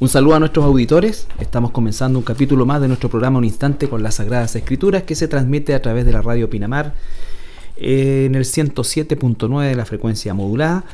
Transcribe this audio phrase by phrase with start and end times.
[0.00, 1.26] Un saludo a nuestros auditores.
[1.40, 5.14] Estamos comenzando un capítulo más de nuestro programa Un Instante con las Sagradas Escrituras que
[5.14, 6.94] se transmite a través de la radio Pinamar
[7.76, 10.84] en el 107.9 de la frecuencia modulada.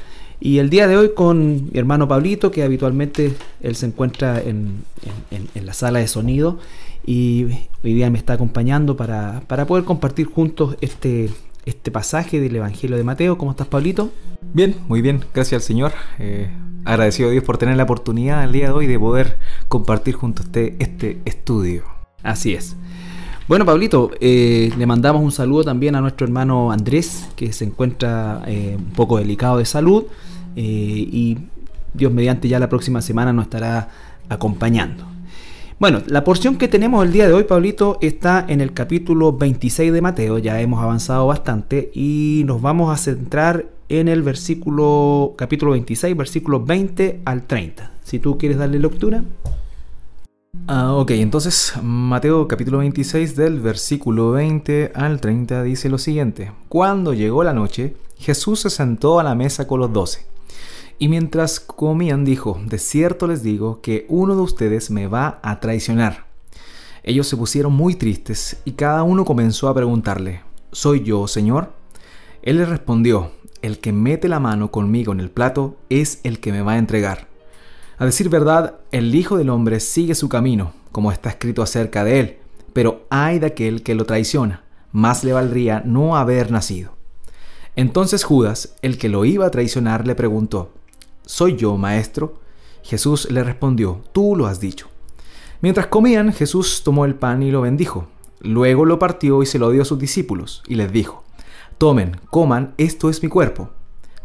[0.40, 4.82] Y el día de hoy con mi hermano Pablito, que habitualmente él se encuentra en,
[5.54, 6.58] la sala de sonido
[7.06, 7.44] y
[7.84, 11.30] hoy día me está acompañando para, poder compartir juntos este,
[11.66, 13.36] este pasaje del Evangelio de Mateo.
[13.36, 14.10] ¿Cómo estás, Pablito?
[14.54, 15.92] Bien, muy bien, gracias al Señor.
[16.18, 16.48] Eh,
[16.84, 19.36] agradecido a Dios por tener la oportunidad el día de hoy de poder
[19.68, 21.82] compartir junto a usted este estudio.
[22.22, 22.76] Así es.
[23.48, 28.42] Bueno, Pablito, eh, le mandamos un saludo también a nuestro hermano Andrés, que se encuentra
[28.46, 30.04] eh, un poco delicado de salud
[30.58, 31.36] y
[31.92, 33.90] Dios mediante ya la próxima semana nos estará
[34.30, 35.15] acompañando.
[35.78, 39.92] Bueno, la porción que tenemos el día de hoy, Pablito, está en el capítulo 26
[39.92, 45.72] de Mateo, ya hemos avanzado bastante y nos vamos a centrar en el versículo, capítulo
[45.72, 47.92] 26, versículos 20 al 30.
[48.02, 49.22] Si tú quieres darle lectura.
[50.66, 56.52] Ah, ok, entonces Mateo capítulo 26 del versículo 20 al 30 dice lo siguiente.
[56.70, 60.24] Cuando llegó la noche, Jesús se sentó a la mesa con los doce.
[60.98, 65.60] Y mientras comían dijo, de cierto les digo que uno de ustedes me va a
[65.60, 66.26] traicionar.
[67.02, 71.72] Ellos se pusieron muy tristes y cada uno comenzó a preguntarle, ¿soy yo, Señor?
[72.42, 73.30] Él les respondió,
[73.60, 76.78] el que mete la mano conmigo en el plato es el que me va a
[76.78, 77.28] entregar.
[77.98, 82.20] A decir verdad, el Hijo del Hombre sigue su camino, como está escrito acerca de
[82.20, 82.38] él,
[82.72, 86.92] pero hay de aquel que lo traiciona, más le valdría no haber nacido.
[87.74, 90.72] Entonces Judas, el que lo iba a traicionar, le preguntó,
[91.28, 92.38] ¿Soy yo, maestro?
[92.84, 94.86] Jesús le respondió, tú lo has dicho.
[95.60, 98.06] Mientras comían, Jesús tomó el pan y lo bendijo.
[98.38, 101.24] Luego lo partió y se lo dio a sus discípulos, y les dijo,
[101.78, 103.70] Tomen, coman, esto es mi cuerpo.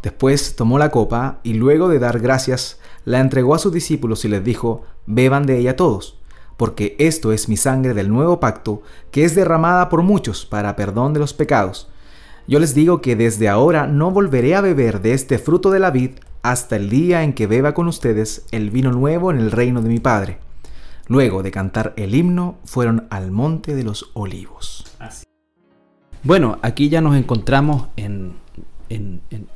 [0.04, 4.28] Después tomó la copa y luego de dar gracias, la entregó a sus discípulos y
[4.28, 6.20] les dijo, beban de ella todos,
[6.56, 11.14] porque esto es mi sangre del nuevo pacto, que es derramada por muchos para perdón
[11.14, 11.90] de los pecados.
[12.48, 15.90] Yo les digo que desde ahora no volveré a beber de este fruto de la
[15.90, 16.12] vid
[16.44, 19.90] hasta el día en que beba con ustedes el vino nuevo en el reino de
[19.90, 20.40] mi Padre.
[21.08, 24.86] Luego de cantar el himno, fueron al monte de los olivos.
[26.24, 28.40] Bueno, aquí ya nos encontramos en,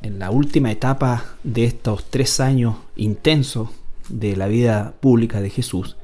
[0.02, 3.68] la última etapa de estos tres años intensos
[4.08, 5.96] de la vida pública de Jesús.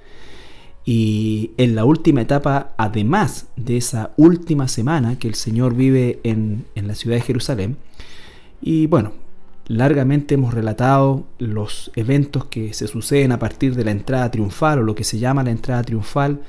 [0.85, 6.65] Y en la última etapa, además de esa última semana que el Señor vive en,
[6.75, 7.77] en la ciudad de Jerusalén,
[8.61, 9.13] y bueno,
[9.67, 14.83] largamente hemos relatado los eventos que se suceden a partir de la entrada triunfal o
[14.83, 16.41] lo que se llama la entrada triunfal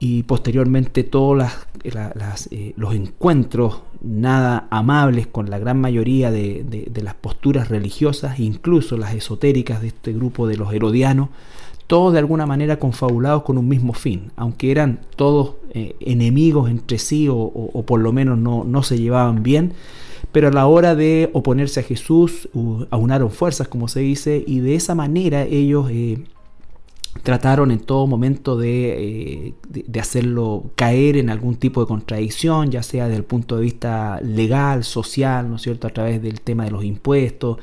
[0.00, 1.44] y posteriormente todos
[1.82, 9.14] eh, los encuentros nada amables con la gran mayoría de, las posturas religiosas, incluso las
[9.14, 11.30] esotéricas de este grupo de los herodianos,
[11.88, 16.98] todos de alguna manera confabulados con un mismo fin, aunque eran todos eh, enemigos entre
[16.98, 19.72] sí o, por lo menos no, no, se llevaban bien,
[20.32, 22.48] pero a la hora de oponerse a Jesús
[22.90, 25.90] aunaron fuerzas, como se dice, y de esa manera ellos...
[25.90, 26.24] Eh,
[27.22, 33.06] trataron en todo momento eh, de, hacerlo caer en algún tipo de contradicción, ya sea
[33.06, 36.70] desde el punto de vista legal, social, ¿no es cierto?, a través del tema de
[36.70, 37.58] los impuestos.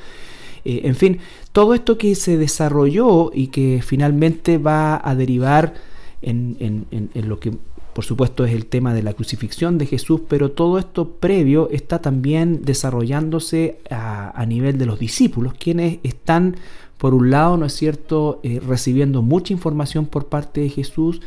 [0.64, 1.20] Eh, en fin,
[1.52, 5.74] todo esto que se desarrolló y que finalmente va a derivar
[6.22, 7.54] en, lo que
[7.96, 12.00] por supuesto es el tema de la crucifixión de Jesús, pero todo esto previo está
[12.00, 16.58] también desarrollándose a, nivel de los discípulos, quienes están
[16.98, 21.22] por un lado, ¿no es cierto?, eh, recibiendo mucha información por parte de Jesús,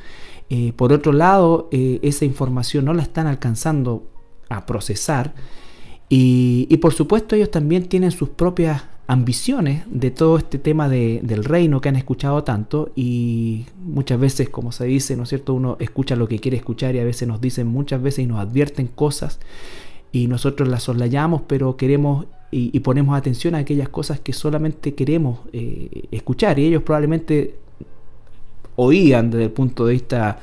[0.51, 4.07] eh, por otro lado, eh, esa información no la están alcanzando
[4.51, 5.33] a procesar,
[6.11, 11.81] y, por supuesto ellos también tienen sus propias ambiciones de todo este tema del reino
[11.81, 15.55] que han escuchado tanto y muchas veces, como se dice, ¿no es cierto?
[15.55, 18.39] Uno escucha lo que quiere escuchar y a veces nos dicen muchas veces y nos
[18.39, 19.41] advierten cosas
[20.13, 25.41] y nosotros las soslayamos, pero queremos y, ponemos atención a aquellas cosas que solamente queremos
[25.55, 27.55] eh, escuchar y ellos probablemente
[28.77, 30.39] oían desde el punto de vista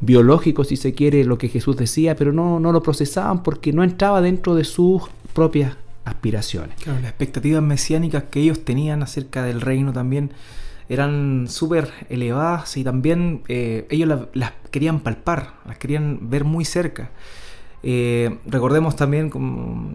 [0.00, 3.84] biológico, si se quiere, lo que Jesús decía, pero no, no lo procesaban porque no
[3.84, 5.02] entraba dentro de sus
[5.34, 5.76] propias
[6.06, 6.76] aspiraciones.
[6.82, 10.30] Claro, las expectativas mesiánicas que ellos tenían acerca del reino también
[10.88, 17.10] eran súper elevadas y también eh, ellos las, querían palpar, las querían ver muy cerca.
[17.82, 19.94] Eh, recordemos también como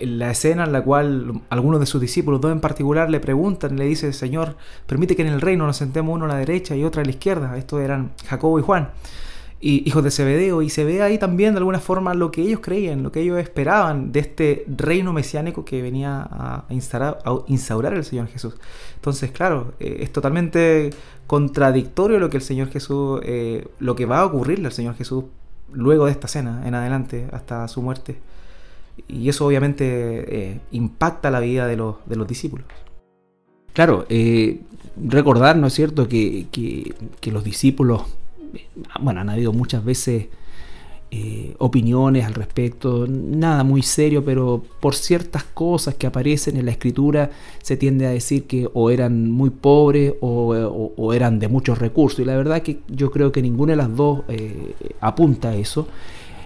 [0.00, 3.84] la escena en la cual algunos de sus discípulos, dos en particular, le preguntan, le
[3.84, 4.56] dice, Señor,
[4.86, 7.10] permite que en el reino nos sentemos uno a la derecha y otro a la
[7.10, 7.56] izquierda.
[7.58, 8.90] Estos eran Jacobo y Juan.
[9.60, 13.02] Hijos de Zebedeo y se ve ahí también de alguna forma lo que ellos creían,
[13.02, 18.04] lo que ellos esperaban de este reino mesiánico que venía a instaurar, a instaurar el
[18.04, 18.54] Señor Jesús.
[18.96, 20.90] Entonces, claro, eh, es totalmente
[21.26, 25.24] contradictorio lo que el Señor Jesús, eh, lo que va a ocurrirle al Señor Jesús
[25.72, 28.18] luego de esta cena en adelante hasta su muerte.
[29.08, 32.66] Y eso obviamente eh, impacta la vida de los, de los discípulos.
[33.72, 34.06] Claro,
[34.96, 38.04] recordar, ¿no es cierto?, que, que los discípulos
[39.00, 40.26] bueno, han habido muchas veces
[41.12, 46.72] eh, opiniones al respecto, nada muy serio, pero por ciertas cosas que aparecen en la
[46.72, 47.30] escritura
[47.62, 52.18] se tiende a decir que o eran muy pobres o, eran de muchos recursos.
[52.20, 55.86] Y la verdad que yo creo que ninguna de las dos eh, apunta a eso.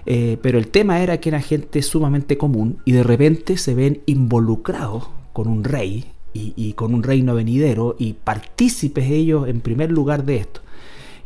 [0.04, 4.02] Eh, pero el tema era que era gente sumamente común y de repente se ven
[4.04, 6.04] involucrados con un rey
[6.34, 10.60] y, y con un reino venidero y partícipes ellos en primer lugar de esto.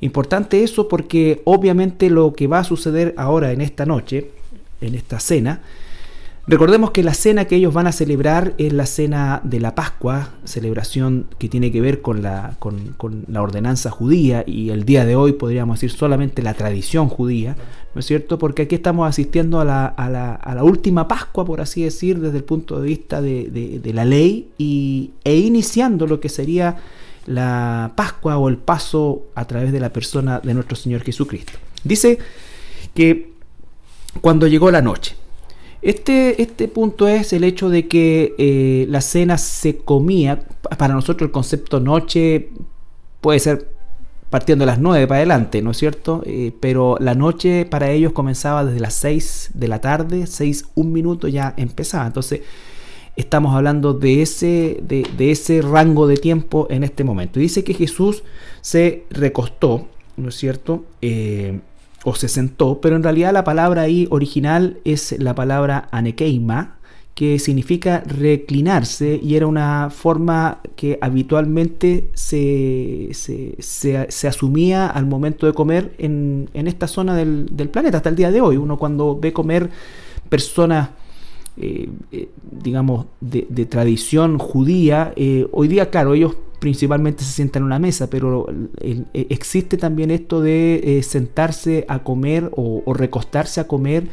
[0.04, 4.32] Importante eso porque obviamente lo que va a suceder ahora en esta noche,
[4.82, 5.62] en esta cena,
[6.46, 10.34] recordemos que la cena que ellos van a celebrar es la cena de la Pascua,
[10.44, 12.54] celebración que tiene que ver con la,
[13.34, 17.56] ordenanza judía y el día de hoy podríamos decir solamente la tradición judía,
[17.94, 18.38] ¿no es cierto?
[18.38, 22.44] Porque aquí estamos asistiendo a la, a la, última Pascua, por así decir, desde el
[22.44, 26.76] punto de vista de, de, la ley y, e iniciando lo que sería
[27.26, 31.52] la Pascua o el paso a través de la persona de nuestro Señor Jesucristo.
[31.82, 32.18] Dice
[32.94, 33.32] que
[34.20, 35.16] cuando llegó la noche,
[35.82, 40.44] este, este punto es el hecho de que eh, la cena se comía,
[40.78, 42.48] para nosotros el concepto noche
[43.20, 43.74] puede ser
[44.30, 46.22] partiendo de las 9 para adelante, ¿no es cierto?
[46.26, 50.92] Eh, pero la noche para ellos comenzaba desde las 6 de la tarde, 6, un
[50.92, 52.06] minuto ya empezaba.
[52.06, 52.40] Entonces,
[53.16, 57.38] estamos hablando de ese, de, ese rango de tiempo en este momento.
[57.38, 58.24] dice que Jesús
[58.60, 60.84] se recostó, ¿no es cierto?
[61.00, 61.60] Eh,
[62.04, 66.76] o se sentó, pero en realidad la palabra ahí original es la palabra anekeima,
[67.14, 75.52] que significa reclinarse y era una forma que habitualmente se, se, asumía al momento de
[75.52, 78.56] comer en, esta zona del, del, planeta hasta el día de hoy.
[78.56, 79.70] Uno cuando ve comer
[80.28, 80.88] personas
[81.56, 87.66] eh, eh, digamos, de, tradición judía, eh, hoy día, claro, ellos principalmente se sientan en
[87.66, 88.46] una mesa, pero
[89.12, 94.08] existe también esto de sentarse a comer o, recostarse a comer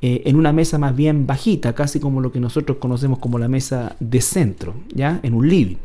[0.00, 3.96] en una mesa más bien bajita, casi como lo que nosotros conocemos como la mesa
[3.98, 5.18] de centro, ¿ya?
[5.24, 5.78] En un living.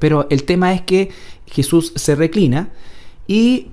[0.00, 1.10] Pero el tema es que
[1.46, 2.70] Jesús se reclina
[3.28, 3.68] y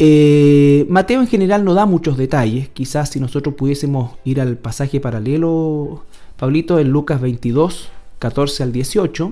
[0.90, 2.70] Mateo en general no da muchos detalles.
[2.70, 6.04] Quizás si nosotros pudiésemos ir al pasaje paralelo
[6.42, 9.32] Pablito en Lucas 22, 14 al 18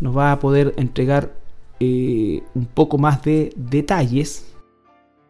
[0.00, 1.32] nos va a poder entregar
[1.78, 4.46] eh, un poco más de detalles.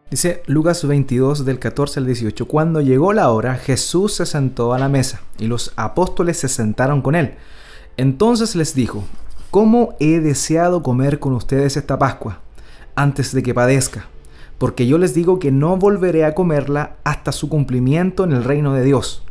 [0.09, 4.79] Dice Lucas 22 del 14 al 18, cuando llegó la hora Jesús se sentó a
[4.79, 7.35] la mesa y los apóstoles se sentaron con él.
[7.95, 9.03] Entonces les dijo,
[9.51, 12.39] ¿cómo he deseado comer con ustedes esta Pascua
[12.95, 14.07] antes de que padezca?
[14.57, 18.73] Porque yo les digo que no volveré a comerla hasta su cumplimiento en el reino
[18.73, 19.21] de Dios.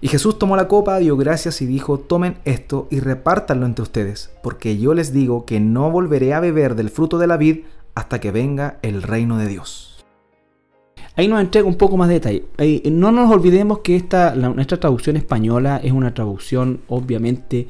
[0.00, 4.30] Y Jesús tomó la copa, dio gracias y dijo, tomen esto y repártanlo entre ustedes,
[4.42, 7.60] porque yo les digo que no volveré a beber del fruto de la vid
[7.94, 10.04] hasta que venga el reino de Dios.
[11.16, 12.44] Ahí nos entrega un poco más de detalle.
[12.92, 17.66] no nos olvidemos que esta, nuestra traducción española es una traducción obviamente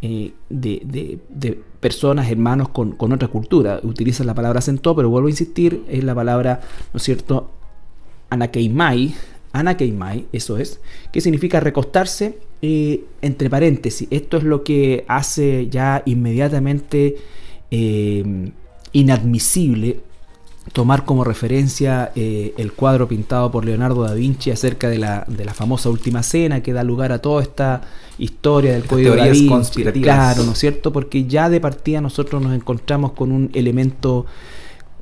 [0.00, 3.80] eh, de, personas, hermanos con, otra cultura.
[3.82, 6.60] Utiliza la palabra sentó, pero vuelvo a insistir, es la palabra,
[6.92, 7.50] ¿no es cierto?,
[8.30, 9.14] anakeimai,
[9.52, 10.80] Anakeimai, eso es,
[11.12, 14.08] que significa recostarse, eh, entre paréntesis.
[14.10, 17.16] Esto es lo que hace ya inmediatamente
[17.70, 18.50] eh,
[18.92, 20.00] inadmisible
[20.72, 25.44] tomar como referencia eh, el cuadro pintado por Leonardo da Vinci acerca de la, de
[25.44, 27.80] la, famosa Última Cena que da lugar a toda esta
[28.18, 29.82] historia del Código da Vinci.
[30.00, 30.92] Claro, ¿no es cierto?
[30.92, 34.24] Porque ya de partida nosotros nos encontramos con un elemento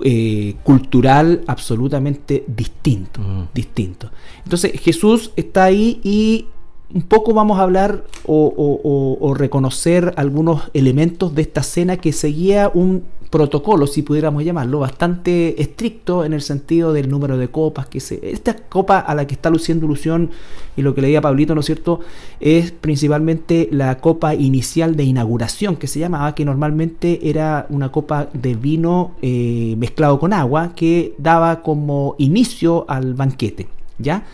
[0.02, 3.48] eh, cultural absolutamente distinto, mm.
[3.54, 4.10] distinto.
[4.44, 6.46] Entonces Jesús está ahí y
[6.92, 13.04] un poco vamos a hablar o, reconocer algunos elementos de esta cena que seguía un
[13.30, 18.18] protocolo, si pudiéramos llamarlo, bastante estricto en el sentido del número de copas que se...
[18.22, 20.30] Esta copa a la que está luciendo ilusión
[20.76, 22.00] y lo que leía Pablito, ¿no es cierto?,
[22.40, 28.28] es principalmente la copa inicial de inauguración que se llamaba, que normalmente era una copa
[28.32, 33.68] de vino eh, mezclado con agua que daba como inicio al banquete,
[33.98, 34.24] ¿ya?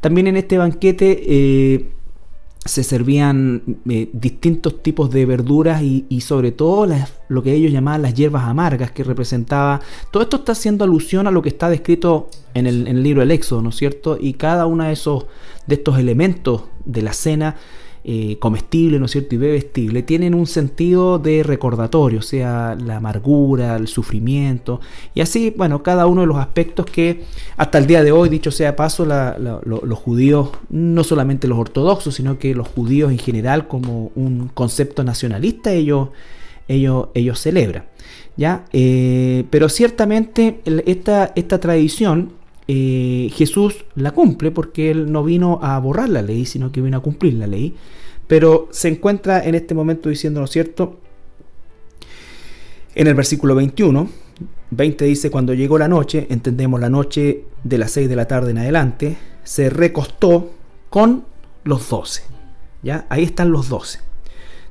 [0.00, 1.22] También en este banquete...
[1.24, 1.86] Eh,
[2.64, 6.86] se servían eh, distintos tipos de verduras y, sobre todo
[7.28, 9.80] lo que ellos llamaban las hierbas amargas, que representaba...
[10.10, 13.20] Todo esto está haciendo alusión a lo que está descrito en el, en el libro
[13.20, 14.18] del Éxodo, ¿no es cierto?
[14.20, 15.24] Y cada uno de, esos,
[15.66, 17.56] de estos elementos de la cena
[18.02, 19.34] eh, comestible, ¿no es cierto?
[19.34, 24.80] Y bebestible, tienen un sentido de recordatorio, o sea, la amargura, el sufrimiento,
[25.14, 27.24] y así, bueno, cada uno de los aspectos que
[27.58, 32.38] hasta el día de hoy, dicho sea paso, los judíos, no solamente los ortodoxos, sino
[32.38, 36.08] que los judíos en general, como un concepto nacionalista, ellos,
[36.68, 37.84] ellos, ellos celebran.
[38.36, 38.64] ¿ya?
[38.72, 42.32] Eh, pero ciertamente esta, esta tradición
[42.72, 46.98] eh, Jesús la cumple porque él no vino a borrar la ley, sino que vino
[46.98, 47.74] a cumplir la ley.
[48.28, 51.00] Pero se encuentra en este momento diciendo, ¿no cierto?
[52.94, 54.08] En el versículo 21,
[54.70, 58.52] 20 dice, cuando llegó la noche, entendemos la noche de las 6 de la tarde
[58.52, 60.52] en adelante, se recostó
[60.90, 61.24] con
[61.64, 62.22] los 12.
[62.84, 63.04] ¿Ya?
[63.08, 63.98] Ahí están los 12.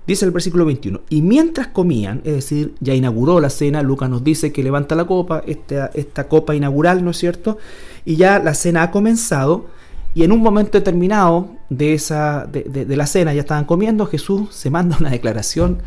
[0.10, 4.24] Dice el versículo 21, y mientras comían, es decir, ya inauguró la cena, Lucas nos
[4.24, 7.60] dice que levanta la copa, esta, esta copa inaugural, ¿no es cierto?
[8.06, 9.68] Y ya la cena ha comenzado,
[10.16, 14.72] y en un momento determinado de, esa, de, la cena, ya estaban comiendo, Jesús se
[14.72, 15.84] manda una declaración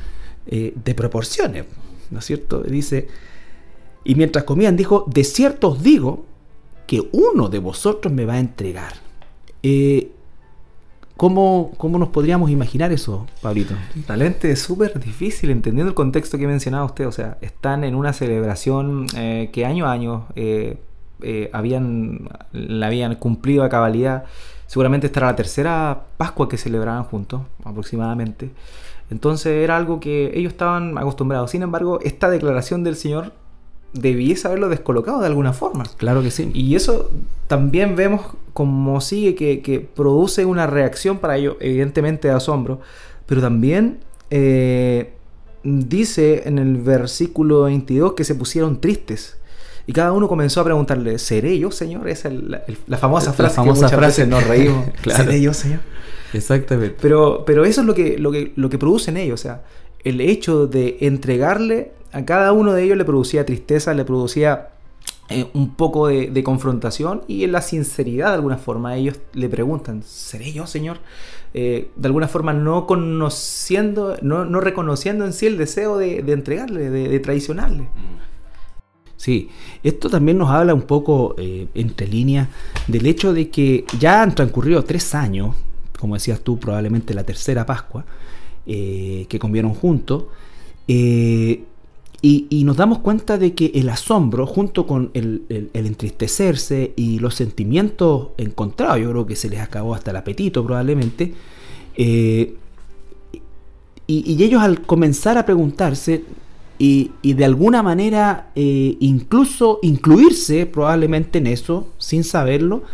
[0.47, 1.65] eh, de proporciones,
[2.13, 2.61] ¿no es cierto?
[2.61, 3.09] Dice,
[4.05, 6.27] y mientras comían dijo, de cierto os digo
[6.87, 8.93] que uno de vosotros me va a entregar.
[9.65, 10.13] Eh,
[11.23, 13.75] ¿Cómo, ¿Cómo, nos podríamos imaginar eso, Pablito?
[14.09, 17.07] Realmente es súper difícil, entendiendo el contexto que mencionaba usted.
[17.07, 20.79] O sea, están en una celebración eh, que año a año eh,
[21.21, 24.25] eh, habían, la habían cumplido a cabalidad.
[24.67, 28.51] Seguramente esta era la tercera Pascua que celebraban juntos, aproximadamente.
[29.09, 31.53] Entonces era algo que ellos estaban acostumbrados.
[31.53, 33.33] Sin embargo, esta declaración del Señor
[33.93, 35.85] debiese haberlo descolocado de alguna forma.
[35.97, 36.51] Claro que sí.
[36.55, 37.11] Y eso
[37.47, 38.23] también vemos
[38.53, 42.81] como sigue que, produce una reacción para ello, evidentemente de asombro,
[43.27, 45.13] pero también eh,
[45.63, 49.37] dice en el versículo 22 que se pusieron tristes.
[49.87, 52.09] Y cada uno comenzó a preguntarle, ¿seré yo, Señor?
[52.09, 52.35] Esa es
[52.87, 53.43] la, famosa frase.
[53.43, 54.87] La famosa frase, nos reímos.
[55.17, 55.81] ¿Seré yo, Señor?
[56.33, 56.97] Exactamente.
[57.01, 59.41] Pero, pero eso es lo que, lo, que, lo que produce en ellos.
[59.41, 59.63] O sea,
[60.05, 64.69] el hecho de entregarle a cada uno de ellos le producía tristeza, le producía
[65.29, 70.03] eh, un poco de, confrontación y en la sinceridad de alguna forma ellos le preguntan,
[70.03, 70.99] ¿seré yo, Señor?
[71.55, 77.21] Eh, de alguna forma no conociendo, no, reconociendo en sí el deseo de, entregarle, de,
[77.21, 77.89] traicionarle.
[79.17, 79.49] Sí,
[79.83, 82.49] esto también nos habla un poco eh, entre líneas
[82.89, 85.55] del hecho de que ya han transcurrido tres años,
[85.99, 88.05] como decías tú, probablemente la tercera Pascua,
[88.67, 90.25] que comieron juntos,
[92.25, 95.43] y, nos damos cuenta de que el asombro, junto con el,
[95.75, 101.35] entristecerse y los sentimientos encontrados, yo creo que se les acabó hasta el apetito probablemente,
[101.97, 102.55] eh,
[104.07, 106.23] y, ellos al comenzar a preguntarse
[106.79, 112.85] y, de alguna manera eh, incluso incluirse probablemente en eso, sin saberlo,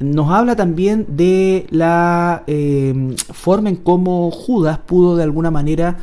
[0.00, 5.98] nos habla también de la eh, forma en cómo Judas pudo de alguna manera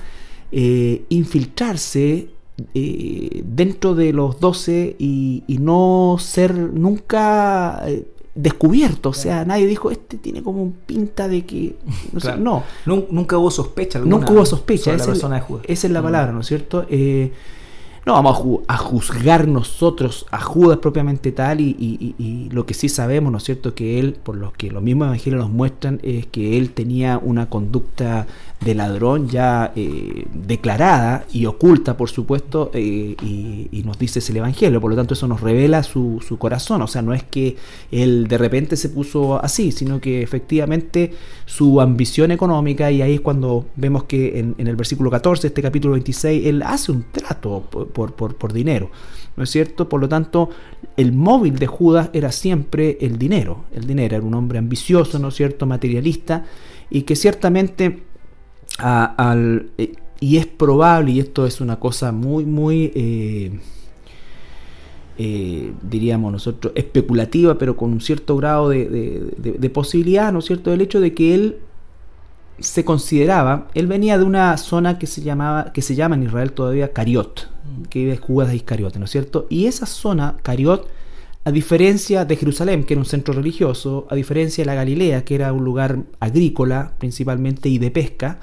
[0.53, 2.29] infiltrarse
[2.73, 9.09] eh, dentro de los 12 y, no ser nunca eh, descubierto.
[9.09, 11.75] O sea, nadie dijo, este tiene como un pinta de que...
[12.39, 13.99] No, Nunca hubo sospecha.
[13.99, 14.93] nunca hubo sospecha.
[14.93, 16.03] Esa, es la mm.
[16.03, 16.85] palabra, ¿no es cierto?
[16.89, 17.31] Eh,
[18.05, 23.37] no vamos a, juzgar nosotros a Judas propiamente tal y, lo que sí sabemos, ¿no
[23.37, 26.71] es cierto?, que él, por lo que los mismos evangelios nos muestran, es que él
[26.71, 28.27] tenía una conducta
[28.63, 34.79] de ladrón ya eh, declarada y oculta, por supuesto, eh, y, nos dice el Evangelio.
[34.79, 36.81] Por lo tanto, eso nos revela su, corazón.
[36.83, 37.55] O sea, no es que
[37.91, 41.13] él de repente se puso así, sino que efectivamente
[41.45, 45.93] su ambición económica, y ahí es cuando vemos que en, el versículo 14, este capítulo
[45.93, 48.89] 26, él hace un trato por, por, por dinero.
[49.37, 49.87] ¿No es cierto?
[49.87, 50.49] Por lo tanto,
[50.97, 53.63] el móvil de Judas era siempre el dinero.
[53.73, 55.65] El dinero era un hombre ambicioso, ¿no es cierto?
[55.65, 56.45] Materialista,
[56.89, 58.03] y que ciertamente
[59.77, 63.59] eh, y es probable, y esto es una cosa muy, muy, eh,
[65.17, 70.81] eh, diríamos nosotros, especulativa, pero con un cierto grado de, posibilidad, ¿no es cierto?, del
[70.81, 71.57] hecho de que él
[72.61, 76.51] se consideraba, él venía de una zona que se llamaba, que se llama en Israel
[76.53, 77.49] todavía Cariot,
[77.89, 79.47] que vive Judas de Iscariote, ¿no es cierto?
[79.49, 80.87] Y esa zona, Cariot,
[81.43, 85.35] a diferencia de Jerusalén, que era un centro religioso, a diferencia de la Galilea, que
[85.35, 88.39] era un lugar agrícola principalmente y de pesca,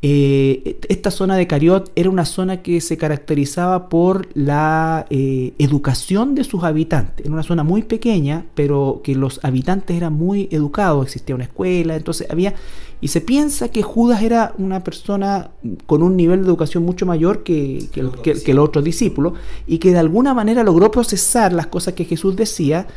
[0.00, 6.36] eh, esta zona de Cariot era una zona que se caracterizaba por la eh, educación
[6.36, 7.26] de sus habitantes.
[7.26, 11.96] Era una zona muy pequeña, pero que los habitantes eran muy educados, existía una escuela,
[11.96, 12.54] entonces había...
[13.00, 15.50] Y se piensa que Judas era una persona
[15.86, 19.34] con un nivel de educación mucho mayor que, que, que, los otros discípulos
[19.66, 22.88] y que de alguna manera logró procesar las cosas que Jesús decía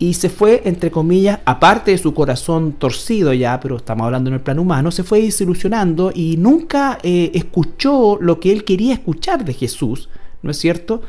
[0.00, 4.34] y se fue, entre comillas, aparte de su corazón torcido ya, pero estamos hablando en
[4.34, 9.44] el plano humano, se fue desilusionando y nunca eh, escuchó lo que él quería escuchar
[9.44, 10.08] de Jesús,
[10.40, 11.02] ¿no es cierto?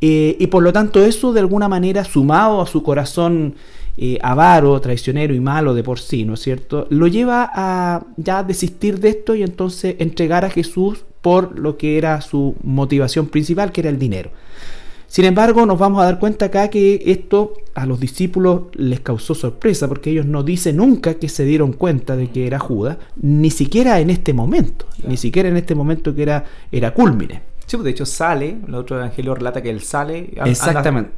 [0.00, 3.56] Eh, y por lo tanto eso de alguna manera, sumado a su corazón
[4.02, 6.86] eh, avaro, traicionero y malo de por sí, ¿no es cierto?
[6.88, 11.98] Lo lleva a ya desistir de esto y entonces entregar a Jesús por lo que
[11.98, 14.30] era su motivación principal, que era el dinero.
[15.06, 19.34] Sin embargo, nos vamos a dar cuenta acá que esto a los discípulos les causó
[19.34, 23.50] sorpresa porque ellos no dicen nunca que se dieron cuenta de que era Judas, ni
[23.50, 27.42] siquiera en este momento, ni siquiera en este momento que era, era culmine.
[27.66, 30.32] Sí, pues de hecho sale, el otro evangelio relata que él sale.
[30.46, 31.10] Exactamente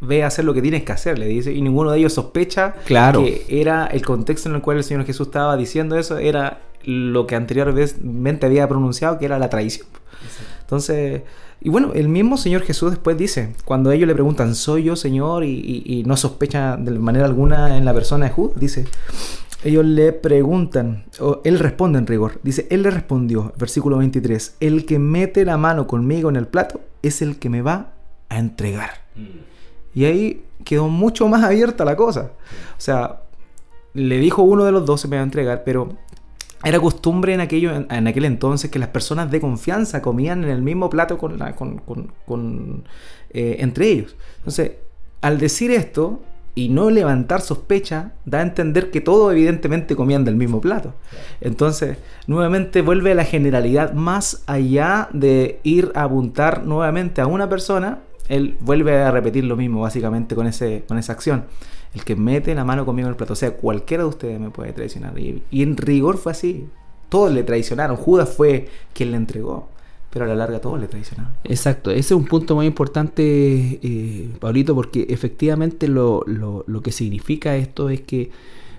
[0.00, 2.74] ve a hacer lo que tienes que hacer, le dice, y ninguno de ellos sospecha
[2.84, 3.22] claro.
[3.22, 7.26] que era el contexto en el cual el Señor Jesús estaba diciendo eso, era lo
[7.26, 9.86] que anteriormente había pronunciado, que era la traición.
[10.60, 11.22] Entonces,
[11.60, 15.44] y bueno, el mismo Señor Jesús después dice, cuando ellos le preguntan, ¿soy yo Señor?
[15.44, 18.84] Y, no sospecha de manera alguna en la persona de Judas, dice,
[19.64, 24.84] ellos le preguntan, o él responde en rigor, dice, él le respondió, versículo 23, el
[24.84, 27.92] que mete la mano conmigo en el plato es el que me va
[28.28, 28.90] a entregar.
[29.16, 29.53] Mm.
[29.94, 32.32] Y ahí quedó mucho más abierta la cosa.
[32.76, 33.20] O sea,
[33.94, 35.96] le dijo uno de los dos se me va a entregar, pero
[36.64, 40.62] era costumbre en, aquello, en, aquel entonces que las personas de confianza comían en el
[40.62, 41.38] mismo plato con,
[42.26, 42.84] con,
[43.30, 44.16] eh, entre ellos.
[44.38, 44.72] Entonces,
[45.20, 46.22] al decir esto
[46.54, 50.94] y no levantar sospecha, da a entender que todos evidentemente comían del mismo plato.
[51.40, 57.48] Entonces, nuevamente vuelve a la generalidad más allá de ir a apuntar nuevamente a una
[57.48, 61.44] persona él vuelve a repetir lo mismo básicamente con, ese, con esa acción.
[61.94, 64.50] El que mete la mano conmigo en el plato, o sea, cualquiera de ustedes me
[64.50, 65.18] puede traicionar.
[65.18, 66.66] Y, en rigor fue así.
[67.08, 67.96] Todos le traicionaron.
[67.96, 69.68] Judas fue quien le entregó.
[70.10, 71.32] Pero a la larga todos le traicionaron.
[71.42, 77.90] Exacto, ese es un punto muy importante, eh, porque efectivamente lo, lo que significa esto
[77.90, 78.30] es que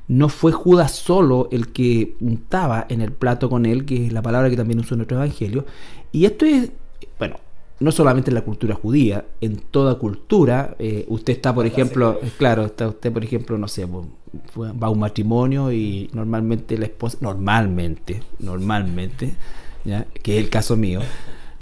[0.07, 4.21] no fue Judas solo el que untaba en el plato con él, que es la
[4.21, 5.65] palabra que también usó en nuestro evangelio.
[6.11, 6.71] Y esto es,
[7.17, 7.37] bueno,
[7.79, 12.65] no solamente en la cultura judía, en toda cultura, eh, usted está, por ejemplo, claro,
[12.65, 18.21] está usted, por ejemplo, no sé, va a un matrimonio y normalmente la esposa, normalmente,
[18.39, 19.35] normalmente,
[19.83, 20.05] ¿ya?
[20.23, 21.01] que es el caso mío,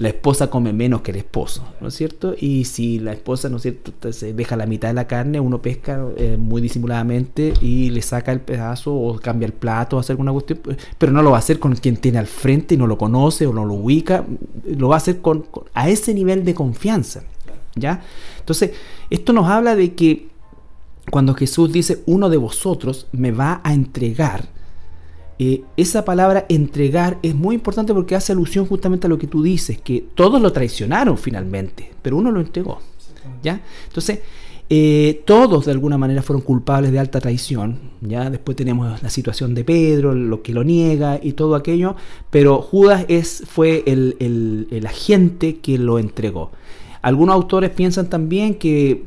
[0.04, 2.36] la esposa come menos que el esposo, ¿no es cierto?
[2.38, 5.62] Y si la esposa, ¿no es cierto?, se deja la mitad de la carne, uno
[5.62, 10.12] pesca eh, muy disimuladamente y le saca el pedazo o cambia el plato o hace
[10.12, 12.78] alguna cuestión, pues, pero no lo va a hacer con quien tiene al frente y
[12.78, 14.26] no lo conoce o no lo ubica,
[14.66, 17.24] lo va a hacer con, a ese nivel de confianza,
[17.74, 18.02] ¿ya?
[18.40, 18.72] Entonces,
[19.10, 20.28] esto nos habla de que
[21.12, 24.50] cuando Jesús dice, uno de vosotros me va a entregar,
[25.40, 29.42] eh, esa palabra entregar es muy importante porque hace alusión justamente a lo que tú
[29.42, 32.80] dices, que todos lo traicionaron finalmente, pero uno lo entregó.
[33.42, 33.62] ¿ya?
[33.88, 34.20] Entonces,
[34.70, 37.80] eh, todos de alguna manera fueron culpables de alta traición.
[38.02, 38.30] ¿ya?
[38.30, 41.96] Después tenemos la situación de Pedro, lo que lo niega y todo aquello,
[42.30, 46.52] pero Judas es, fue el, el agente que lo entregó.
[47.02, 49.04] Algunos autores piensan también que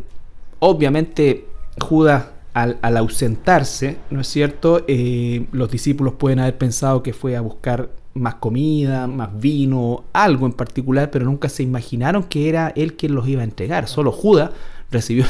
[0.58, 1.46] obviamente
[1.80, 4.82] Judas al, ausentarse, ¿no es cierto?
[4.88, 10.46] Eh, los discípulos pueden haber pensado que fue a buscar más comida, más vino, algo
[10.46, 13.88] en particular, pero nunca se imaginaron que era él quien los iba a entregar.
[13.88, 14.52] Solo Judas
[14.90, 15.26] recibió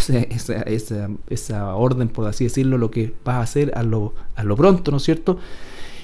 [1.27, 4.15] esa, orden, por así decirlo, lo que va a hacer a lo,
[4.57, 5.37] pronto, ¿no es cierto?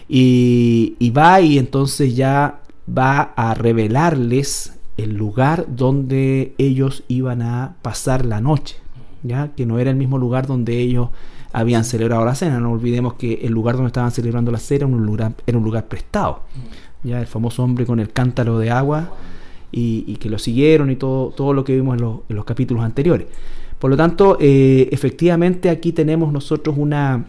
[0.08, 8.26] Y va y entonces ya va a revelarles el lugar donde ellos iban a pasar
[8.26, 8.81] la noche
[9.22, 11.10] ya que no era el mismo lugar donde ellos
[11.52, 12.58] habían celebrado la cena.
[12.58, 15.64] No olvidemos que el lugar donde estaban celebrando la cena era un lugar, era un
[15.64, 16.42] lugar prestado.
[17.02, 19.10] Ya el famoso hombre con el cántaro de agua
[19.70, 23.26] y, que lo siguieron y todo, todo lo que vimos en, los capítulos anteriores.
[23.78, 27.24] Por lo tanto, eh, efectivamente aquí tenemos nosotros una,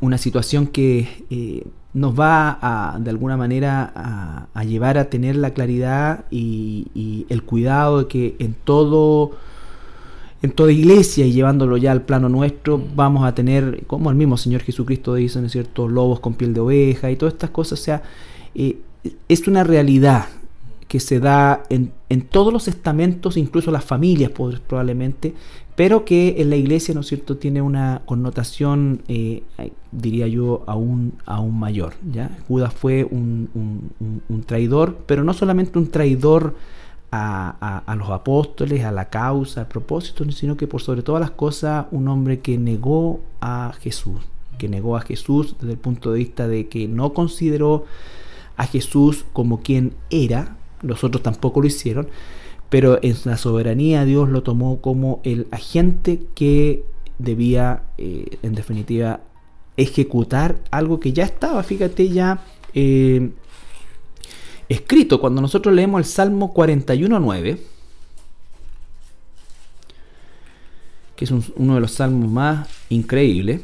[0.00, 5.50] una situación que eh, nos va a, de alguna manera a, llevar a tener la
[5.50, 9.32] claridad y, y el cuidado de que en todo
[10.42, 14.36] en toda iglesia y llevándolo ya al plano nuestro, vamos a tener, como el mismo
[14.36, 17.78] Señor Jesucristo dice, ¿no es cierto?, lobos con piel de oveja y todas estas cosas.
[17.78, 18.02] O sea,
[18.54, 18.78] eh,
[19.28, 20.26] es una realidad
[20.88, 25.34] que se da en, en, todos los estamentos, incluso las familias probablemente,
[25.76, 29.42] pero que en la iglesia, ¿no es cierto?, tiene una connotación, eh,
[29.92, 31.94] diría yo, aún, aún mayor.
[32.10, 32.38] ¿ya?
[32.48, 36.54] Judas fue un, un, un traidor, pero no solamente un traidor,
[37.12, 41.86] a, los apóstoles, a la causa, al propósito, sino que por sobre todas las cosas
[41.90, 44.20] un hombre que negó a Jesús.
[44.58, 47.86] que negó a Jesús desde el punto de vista de que no consideró
[48.58, 52.08] a Jesús como quien era, los otros tampoco lo hicieron,
[52.68, 56.84] pero en la soberanía Dios lo tomó como el agente que
[57.18, 59.20] debía, eh, en definitiva,
[59.78, 62.44] ejecutar algo que ya estaba, fíjate, ya
[62.74, 63.30] eh,
[64.70, 65.20] escrito.
[65.20, 67.58] Cuando nosotros leemos el Salmo 41.9,
[71.16, 73.60] que es uno de los salmos más increíbles.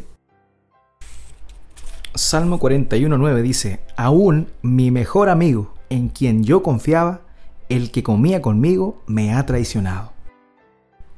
[2.15, 7.23] Salmo 41.9 dice, aún mi mejor amigo, en quien yo confiaba,
[7.69, 10.13] el que comía conmigo, me ha traicionado.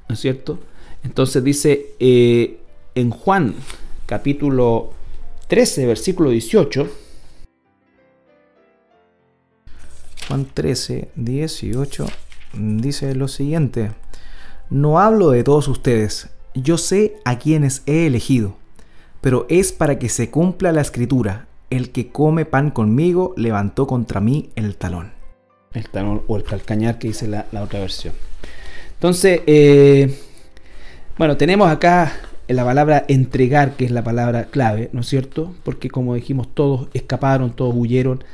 [0.08, 0.58] ¿No es cierto?
[1.02, 2.60] Entonces dice eh,
[2.94, 3.54] en Juan
[4.06, 4.92] capítulo
[5.48, 6.88] 13, versículo 18.
[10.28, 12.06] Juan 13, 18
[12.52, 13.92] dice lo siguiente.
[14.68, 18.56] No hablo de todos ustedes, yo sé a quienes he elegido,
[19.22, 21.46] pero es para que se cumpla la escritura.
[21.70, 25.12] El que come pan conmigo levantó contra mí el talón.
[25.72, 28.12] El talón o el calcañar que dice la, otra versión.
[28.92, 30.14] Entonces, eh,
[31.16, 32.12] bueno, tenemos acá
[32.48, 35.54] la palabra entregar, que es la palabra clave, ¿no es cierto?
[35.64, 38.24] Porque como dijimos, todos escaparon, todos huyeron,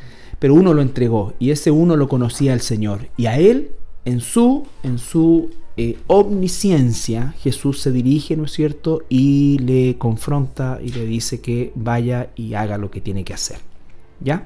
[0.45, 3.09] pero uno lo entregó y ese uno lo conocía al Señor.
[3.17, 3.71] Y a él,
[4.05, 9.05] en su, en su eh, omnisciencia, Jesús se dirige, ¿no es cierto?
[9.09, 13.57] Y le confronta y le dice que vaya y haga lo que tiene que hacer.
[14.21, 14.45] ¿Ya?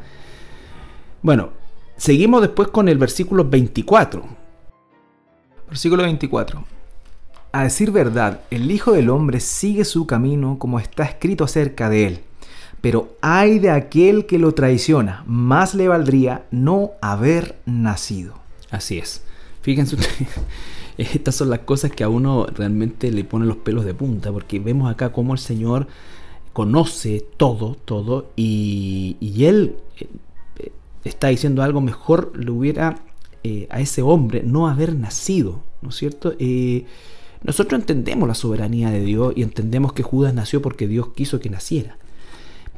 [1.20, 1.50] Bueno,
[1.96, 4.22] seguimos después con el versículo 24.
[5.68, 6.64] Versículo 24.
[7.50, 12.06] A decir verdad, el Hijo del Hombre sigue su camino como está escrito acerca de
[12.06, 12.20] él.
[12.80, 18.34] Pero hay de aquel que lo traiciona, más le valdría no haber nacido.
[18.70, 19.22] Así es.
[19.62, 20.28] Fíjense ustedes,
[20.98, 24.60] estas son las cosas que a uno realmente le pone los pelos de punta, porque
[24.60, 25.88] vemos acá cómo el Señor
[26.52, 30.72] conoce todo, todo, y, Él eh,
[31.04, 33.00] está diciendo algo mejor, le hubiera
[33.44, 36.34] eh, a ese hombre no haber nacido, ¿no es cierto?
[36.38, 36.84] Eh,
[37.42, 41.50] nosotros entendemos la soberanía de Dios y entendemos que Judas nació porque Dios quiso que
[41.50, 41.96] naciera.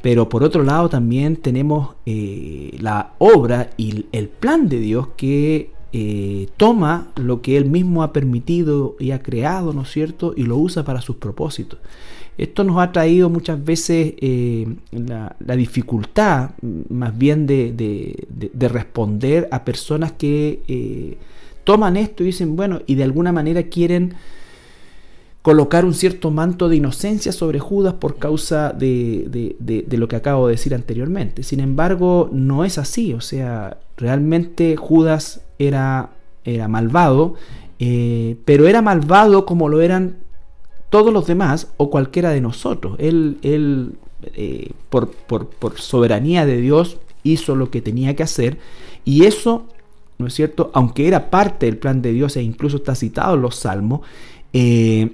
[0.03, 5.73] Pero por otro lado también tenemos eh, la obra y el plan de Dios que
[5.93, 10.33] eh, toma lo que Él mismo ha permitido y ha creado, ¿no es cierto?
[10.37, 11.79] Y lo usa para sus propósitos.
[12.39, 16.53] Esto nos ha traído muchas veces eh, la, dificultad
[16.89, 18.27] más bien de,
[18.59, 21.19] responder a personas que
[21.65, 24.15] toman esto y dicen, bueno, y de alguna manera quieren
[25.43, 30.55] colocar un cierto manto de inocencia sobre Judas por causa de, lo que acabo de
[30.55, 31.43] decir anteriormente.
[31.43, 33.15] Sin embargo, no es así.
[33.15, 36.11] O sea, realmente Judas era,
[36.45, 37.35] era malvado,
[37.79, 40.17] eh, pero era malvado como lo eran
[40.91, 42.97] todos los demás o cualquiera de nosotros.
[42.99, 43.95] Él, él
[44.35, 45.11] eh, por,
[45.77, 48.59] soberanía de Dios, hizo lo que tenía que hacer
[49.05, 49.67] y eso,
[50.19, 50.71] ¿no es cierto?
[50.75, 54.01] Aunque era parte del plan de Dios e incluso está citado en los salmos,
[54.53, 55.13] eh,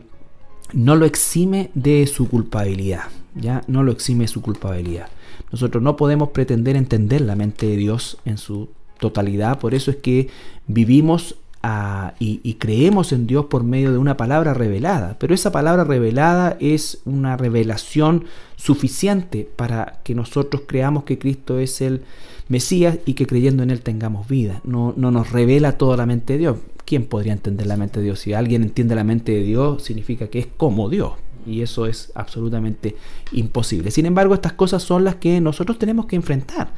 [0.72, 5.08] no lo exime de su culpabilidad, ya no lo exime de su culpabilidad.
[5.52, 9.98] Nosotros no podemos pretender entender la mente de Dios en su totalidad, por eso es
[9.98, 10.28] que
[10.66, 15.84] vivimos ah, y, creemos en Dios por medio de una palabra revelada, pero esa palabra
[15.84, 18.24] revelada es una revelación
[18.56, 22.02] suficiente para que nosotros creamos que Cristo es el
[22.48, 24.60] Mesías y que creyendo en Él tengamos vida.
[24.64, 26.56] No nos revela toda la mente de Dios.
[26.86, 28.20] ¿Quién podría entender la mente de Dios?
[28.20, 31.12] Si alguien entiende la mente de Dios, significa que es como Dios.
[31.46, 32.96] Y eso es absolutamente
[33.32, 33.90] imposible.
[33.90, 36.70] Sin embargo, estas cosas son las que nosotros tenemos que enfrentar.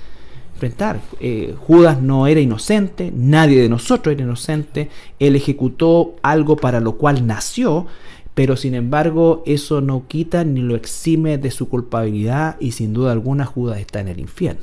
[0.55, 1.01] Enfrentar.
[1.21, 4.88] Eh, Judas no era inocente, nadie de nosotros era inocente.
[5.21, 7.87] Él ejecutó algo para lo cual nació,
[8.35, 13.12] pero sin embargo eso no quita ni lo exime de su culpabilidad y sin duda
[13.12, 14.62] alguna Judas está en el infierno.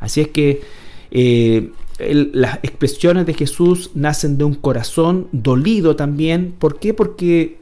[0.00, 0.62] Así es que
[1.10, 6.54] eh, las expresiones de Jesús nacen de un corazón dolido también.
[6.58, 6.92] ¿Por qué?
[6.94, 7.58] Porque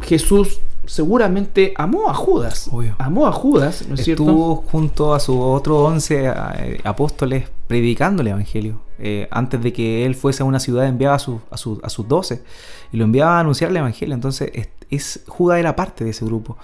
[0.00, 2.70] Jesús seguramente amó a Judas.
[2.98, 8.28] Amó a Judas, ¿no es Estuvo junto a sus otros once eh, apóstoles predicando el
[8.28, 8.80] Evangelio.
[9.00, 12.42] Eh, antes de que él fuese a una ciudad enviaba a, a, a sus doce
[12.90, 14.14] y lo enviaba a anunciar el Evangelio.
[14.14, 14.50] Entonces
[14.90, 16.56] es, Judas era parte de ese grupo.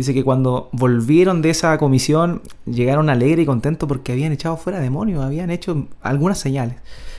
[0.00, 4.80] Dice que cuando volvieron de esa comisión llegaron alegres y contentos porque habían echado fuera
[4.80, 6.76] demonios, habían hecho algunas señales.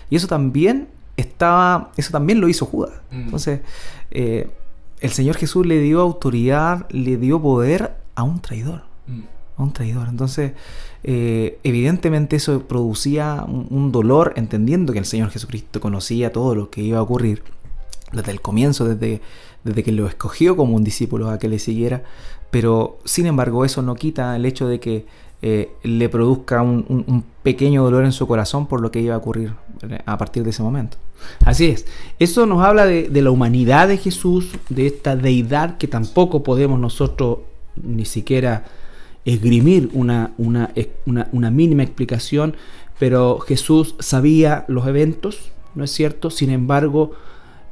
[0.09, 2.93] Y eso también estaba, eso también lo hizo Judas.
[3.11, 3.21] Mm.
[3.21, 3.59] Entonces,
[4.09, 4.49] eh,
[4.99, 8.81] el Señor Jesús le dio autoridad, le dio poder a un traidor.
[9.05, 9.21] Mm.
[9.57, 10.07] A un traidor.
[10.09, 10.53] Entonces,
[11.03, 16.81] eh, evidentemente eso producía un, dolor, entendiendo que el Señor Jesucristo conocía todo lo que
[16.81, 17.43] iba a ocurrir.
[18.11, 19.21] desde el comienzo, desde,
[19.63, 22.03] desde que lo escogió como un discípulo a que le siguiera,
[22.51, 25.05] pero sin embargo eso no quita el hecho de que
[25.41, 29.53] eh, le produzca un, pequeño dolor en su corazón por lo que iba a ocurrir
[29.89, 30.97] eh, a partir de ese momento.
[31.43, 31.87] Así es.
[32.19, 37.39] Eso nos habla de, la humanidad de Jesús, de esta deidad que tampoco podemos nosotros
[37.81, 38.65] ni siquiera
[39.25, 40.71] esgrimir una, una,
[41.31, 42.55] una mínima explicación,
[42.99, 46.29] pero Jesús sabía los eventos, ¿no es cierto?
[46.29, 47.13] Sin embargo,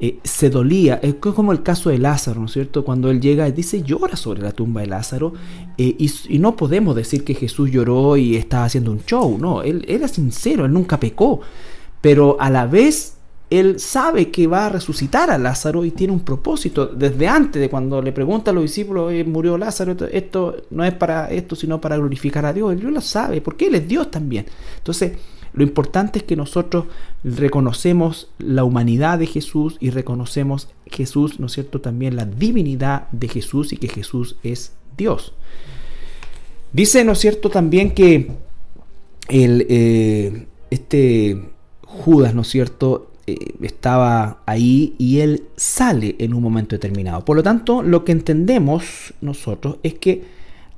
[0.02, 0.98] eh, se dolía.
[1.02, 2.84] Es como el caso de Lázaro, ¿no es cierto?
[2.86, 5.34] Cuando él llega y dice llora sobre la tumba de Lázaro
[5.76, 9.84] eh, y, no podemos decir que Jesús lloró y estaba haciendo un show, no, él
[9.86, 11.40] era sincero, él nunca pecó,
[12.00, 13.16] pero a la vez
[13.50, 17.68] él sabe que va a resucitar a Lázaro y tiene un propósito desde antes de
[17.68, 21.98] cuando le pregunta a los discípulos, murió Lázaro, esto no es para esto, sino para
[21.98, 24.46] glorificar a Dios, él lo sabe, porque él es Dios también.
[24.78, 25.12] Entonces,
[25.52, 26.86] lo importante es que nosotros
[27.24, 33.28] reconocemos la humanidad de Jesús y reconocemos Jesús, ¿no es cierto?, también la divinidad de
[33.28, 35.34] Jesús y que Jesús es Dios.
[36.72, 38.30] Dice, ¿no es cierto?, también que
[39.28, 41.50] el, eh, este
[41.82, 47.24] Judas, ¿no es cierto?, eh, estaba ahí y él sale en un momento determinado.
[47.24, 50.24] Por lo tanto, lo que entendemos nosotros es que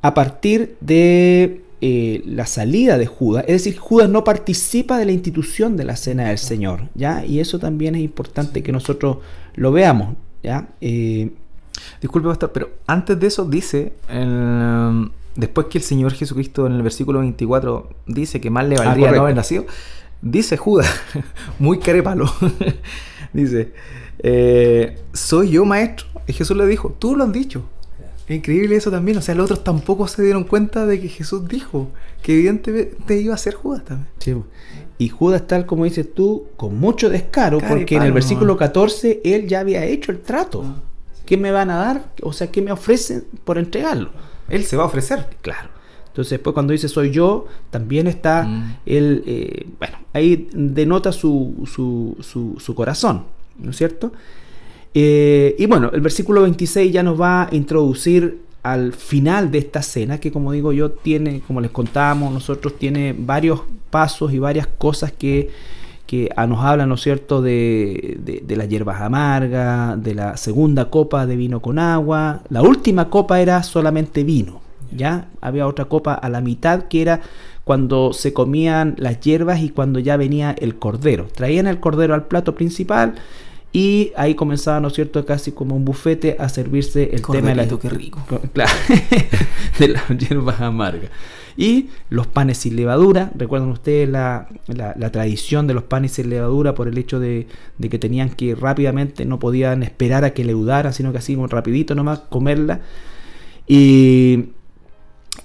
[0.02, 5.10] a partir de eh, la salida de Judas, es decir, Judas no participa de la
[5.10, 7.26] institución de la cena del Señor, ¿ya?
[7.26, 9.18] Y eso también es importante que nosotros
[9.56, 10.14] lo veamos,
[10.44, 10.68] ¿ya?
[10.80, 11.32] Eh,
[12.00, 13.94] Disculpe, pastor, pero antes de eso dice,
[15.34, 19.10] después que el Señor Jesucristo en el versículo 24 dice que mal le ah, valdría
[19.12, 19.66] no haber nacido,
[20.20, 20.88] dice Judas,
[21.58, 22.26] muy carepalo,
[23.32, 23.72] dice,
[24.20, 27.64] eh, soy yo maestro, y Jesús le dijo, tú lo has dicho,
[28.28, 29.18] increíble eso también.
[29.18, 31.88] O sea, los otros tampoco se dieron cuenta de que Jesús dijo
[32.22, 34.08] que evidentemente iba a ser Judas también.
[34.18, 34.34] Sí.
[34.98, 39.48] Y Judas, tal como dices tú, con mucho descaro, porque en el versículo 14 él
[39.48, 40.62] ya había hecho el trato.
[40.64, 40.80] Ah.
[41.26, 42.12] ¿Qué me van a dar?
[42.22, 44.10] O sea, ¿qué me ofrecen por entregarlo?
[44.48, 45.26] Él se va a ofrecer.
[45.40, 45.70] Claro.
[46.12, 48.76] Entonces después cuando dice soy yo, también está mm.
[48.84, 53.24] él, eh, bueno, ahí denota su, su, su, su corazón,
[53.58, 54.12] ¿no es cierto?
[54.94, 59.82] Eh, y bueno, el versículo 26 ya nos va a introducir al final de esta
[59.82, 64.66] cena, que como digo yo, tiene, como les contábamos nosotros, tiene varios pasos y varias
[64.66, 65.50] cosas que,
[66.06, 71.26] que nos hablan, ¿no es cierto?, de, de, las hierbas amargas, de la segunda copa
[71.26, 72.42] de vino con agua.
[72.50, 74.60] La última copa era solamente vino,
[74.94, 75.28] ¿ya?
[75.40, 77.20] Había otra copa a la mitad que era
[77.64, 81.26] cuando se comían las hierbas y cuando ya venía el cordero.
[81.34, 83.14] Traían el cordero al plato principal
[83.72, 87.54] y ahí comenzaba, ¿no es cierto?, casi como un bufete a servirse el tema de
[87.54, 88.20] la, qué rico.
[88.52, 88.72] Claro,
[89.78, 91.10] de las hierbas amargas.
[91.56, 96.74] Y los panes sin levadura, recuerdan ustedes la, la, tradición de los panes sin levadura
[96.74, 97.46] por el hecho de,
[97.78, 101.94] de, que tenían que rápidamente, no podían esperar a que leudara, sino que así rapidito
[101.94, 102.80] nomás comerla.
[103.66, 104.46] Y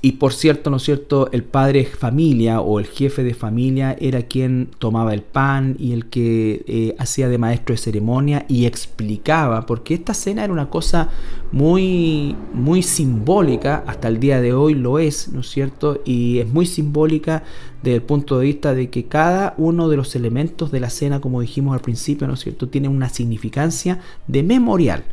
[0.01, 1.29] y por cierto, ¿no es cierto?
[1.31, 6.07] El padre familia o el jefe de familia era quien tomaba el pan y el
[6.07, 11.09] que eh, hacía de maestro de ceremonia y explicaba, porque esta cena era una cosa
[11.51, 16.01] muy, muy simbólica, hasta el día de hoy lo es, ¿no es cierto?
[16.05, 17.43] Y es muy simbólica
[17.81, 21.21] desde el punto de vista de que cada uno de los elementos de la cena,
[21.21, 25.05] como dijimos al principio, ¿no es cierto?, tiene una significancia de memorial,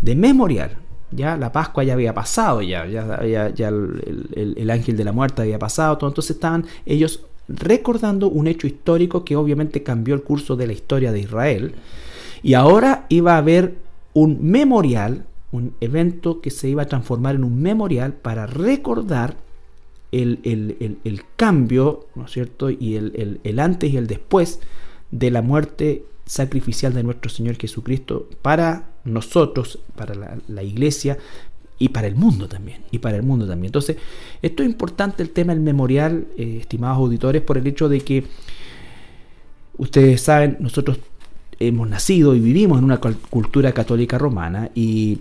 [0.00, 0.76] de memorial,
[1.10, 3.22] ya la Pascua ya había pasado, ya, ya,
[3.54, 9.24] ya, el, ángel de la muerte había pasado, entonces estaban ellos recordando un hecho histórico
[9.24, 11.74] que obviamente cambió el curso de la historia de Israel.
[12.42, 13.76] Y ahora iba a haber
[14.12, 19.36] un memorial, un evento que se iba a transformar en un memorial para recordar
[20.12, 20.40] el,
[21.04, 22.70] el cambio, ¿no es cierto?
[22.70, 24.60] Y el, antes y el después
[25.10, 30.14] de la muerte sacrificial de nuestro Señor Jesucristo para nosotros, para
[30.48, 31.18] la, iglesia
[31.78, 32.82] y para el mundo también.
[32.90, 33.68] Y para el mundo también.
[33.68, 33.96] Entonces,
[34.42, 38.24] esto es importante el tema del memorial, eh, estimados auditores, por el hecho de que
[39.76, 40.98] ustedes saben, nosotros
[41.60, 45.20] hemos nacido y vivimos en una cultura católica romana y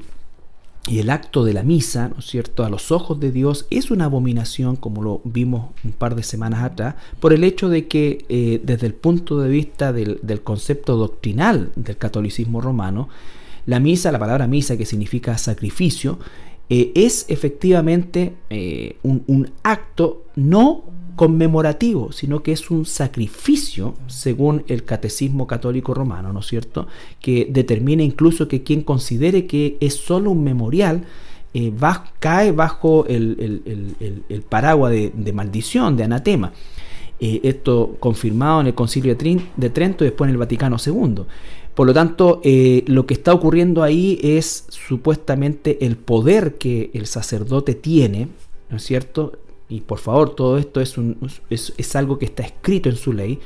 [0.88, 4.06] el acto de la misa, ¿no es cierto?, a los ojos de Dios es una
[4.06, 8.62] abominación, como lo vimos un par de semanas atrás, por el hecho de que eh,
[8.64, 13.10] desde el punto de vista del, concepto doctrinal del catolicismo romano,
[13.68, 16.18] la misa, la palabra misa que significa sacrificio,
[16.70, 20.84] eh, es efectivamente eh, un, acto no
[21.18, 26.88] conmemorativo, sino que es un sacrificio, según el catecismo católico romano, ¿no es cierto?
[27.20, 31.04] Que determina incluso que quien considere que es solo un memorial,
[31.54, 31.74] eh,
[32.20, 36.54] cae bajo el, paraguas de, maldición, de anatema.
[37.20, 41.24] Esto confirmado en el Concilio de, Trento y después en el Vaticano II.
[41.78, 47.06] Por lo tanto, eh, lo que está ocurriendo ahí es supuestamente el poder que el
[47.06, 48.30] sacerdote tiene,
[48.72, 49.34] ¿no es cierto?
[49.70, 53.38] Y por favor, todo esto es, algo que está escrito en su ley.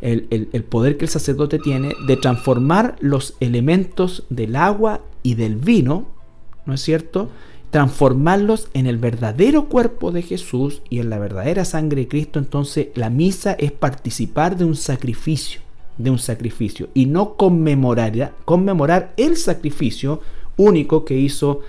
[0.00, 5.56] El, el, poder que el sacerdote tiene de transformar los elementos del agua y del
[5.56, 6.06] vino,
[6.64, 7.28] ¿no es cierto?
[7.68, 12.38] Transformarlos en el verdadero cuerpo de Jesús y en la verdadera sangre de Cristo.
[12.38, 15.63] Entonces la misa es participar de un sacrificio
[15.98, 20.20] de un sacrificio y no conmemorar, conmemorar el sacrificio
[20.56, 21.60] único que hizo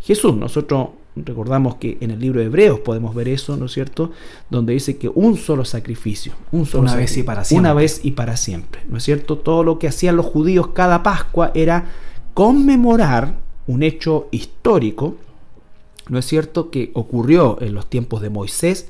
[0.00, 0.34] Jesús.
[0.34, 4.12] Nosotros recordamos que en el libro de Hebreos podemos ver eso, ¿no es cierto?
[4.50, 7.60] Donde dice que un solo sacrificio, un solo una vez y para siempre.
[7.60, 9.38] Una vez y para siempre, ¿no es cierto?
[9.38, 11.86] Todo lo que hacían los judíos cada Pascua era
[12.34, 13.36] conmemorar
[13.66, 15.16] un hecho histórico,
[16.08, 16.70] ¿no es cierto?
[16.70, 18.88] Que ocurrió en los tiempos de Moisés,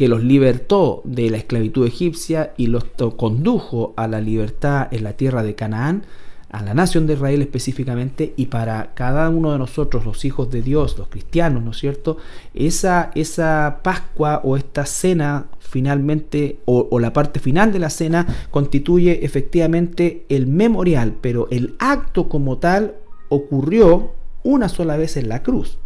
[0.00, 2.84] que los libertó de la esclavitud egipcia y los
[3.18, 6.04] condujo a la libertad en la tierra de Canaán,
[6.50, 10.62] a la nación de Israel específicamente, y para cada uno de nosotros, los hijos de
[10.62, 12.16] Dios, los cristianos, ¿no es cierto?
[12.54, 18.26] Esa, esa Pascua o esta cena finalmente, o, o la parte final de la cena,
[18.50, 22.94] constituye efectivamente el memorial, pero el acto como tal
[23.28, 24.12] ocurrió
[24.44, 25.76] una sola vez en la cruz,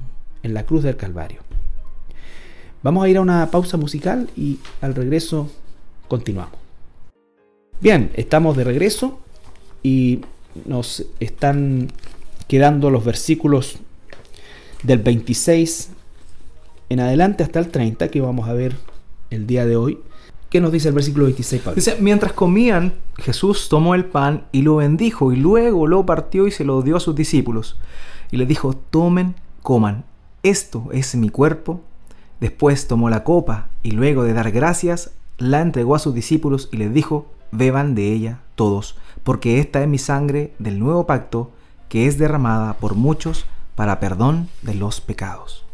[0.44, 1.43] en la cruz del Calvario.
[2.84, 5.50] Vamos a ir a una pausa musical y al regreso
[6.06, 6.58] continuamos.
[7.80, 9.20] Bien, estamos de regreso
[9.82, 10.20] y
[10.66, 11.90] nos están
[12.46, 13.78] quedando los versículos
[14.82, 15.92] del 26
[16.90, 18.76] en adelante hasta el 30 que vamos a ver
[19.30, 19.98] el día de hoy.
[20.50, 21.76] ¿Qué nos dice el versículo 26, Pablo?
[21.76, 26.50] Dice, mientras comían, Jesús tomó el pan y lo bendijo y luego lo partió y
[26.50, 27.78] se lo dio a sus discípulos.
[28.30, 30.04] Y les dijo, tomen, coman,
[30.42, 31.80] esto es mi cuerpo
[32.44, 36.76] Después tomó la copa y luego de dar gracias, la entregó a sus discípulos y
[36.76, 41.52] les dijo, beban de ella todos, porque esta es mi sangre del nuevo pacto,
[41.88, 45.64] que es derramada por muchos para perdón de los pecados.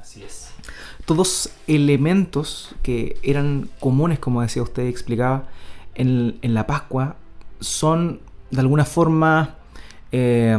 [0.00, 0.48] Así es.
[1.04, 5.44] Todos elementos que eran comunes, como decía usted y explicaba,
[5.94, 7.16] en, la Pascua,
[7.60, 9.56] son de alguna forma
[10.10, 10.56] eh,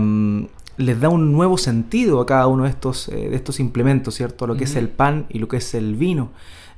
[0.78, 4.46] les da un nuevo sentido a cada uno de estos, eh, de estos implementos, ¿cierto?
[4.48, 6.30] Lo que es el pan y lo que es el vino.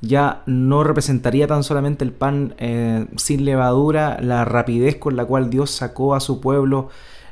[0.01, 5.49] Ya no representaría tan solamente el pan eh, sin levadura, la rapidez con la cual
[5.49, 6.87] Dios sacó a su pueblo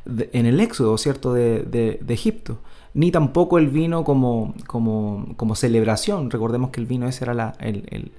[0.06, 1.34] en el éxodo, ¿cierto?
[1.34, 2.60] De, Egipto.
[2.93, 6.30] Ni tampoco el vino como, como, como, celebración.
[6.30, 8.12] Recordemos que el vino ese era la, el,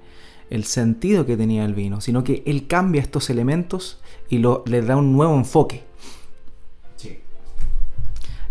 [0.51, 4.87] el, sentido que tenía el vino, sino que Él cambia estos elementos y lo, les
[4.87, 5.83] da un nuevo enfoque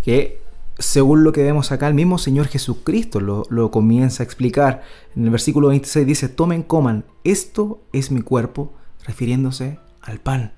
[0.07, 0.39] que
[0.79, 4.83] según lo que vemos acá, el mismo Señor Jesucristo lo, comienza a explicar.
[5.17, 8.71] En el versículo 26 dice, tomen, coman, esto es mi cuerpo,
[9.05, 10.53] refiriéndose al pan.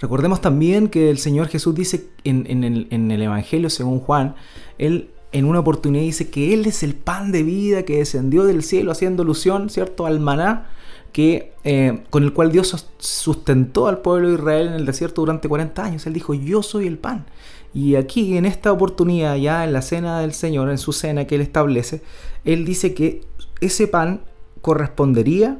[0.00, 4.36] Recordemos también que el Señor Jesús dice en, el, Evangelio según Juan,
[4.78, 8.62] Él en una oportunidad dice que Él es el pan de vida que descendió del
[8.62, 10.68] cielo, haciendo alusión, ¿cierto?, al maná,
[11.10, 15.48] que, eh, con el cual Dios sustentó al pueblo de Israel en el desierto durante
[15.48, 16.06] 40 años.
[16.06, 17.26] Él dijo, yo soy el pan.
[17.74, 21.34] Y aquí, en esta oportunidad, ya en la cena del Señor, en su cena que
[21.34, 22.02] Él establece,
[22.44, 23.22] Él dice que
[23.60, 24.22] ese pan
[24.60, 25.58] correspondería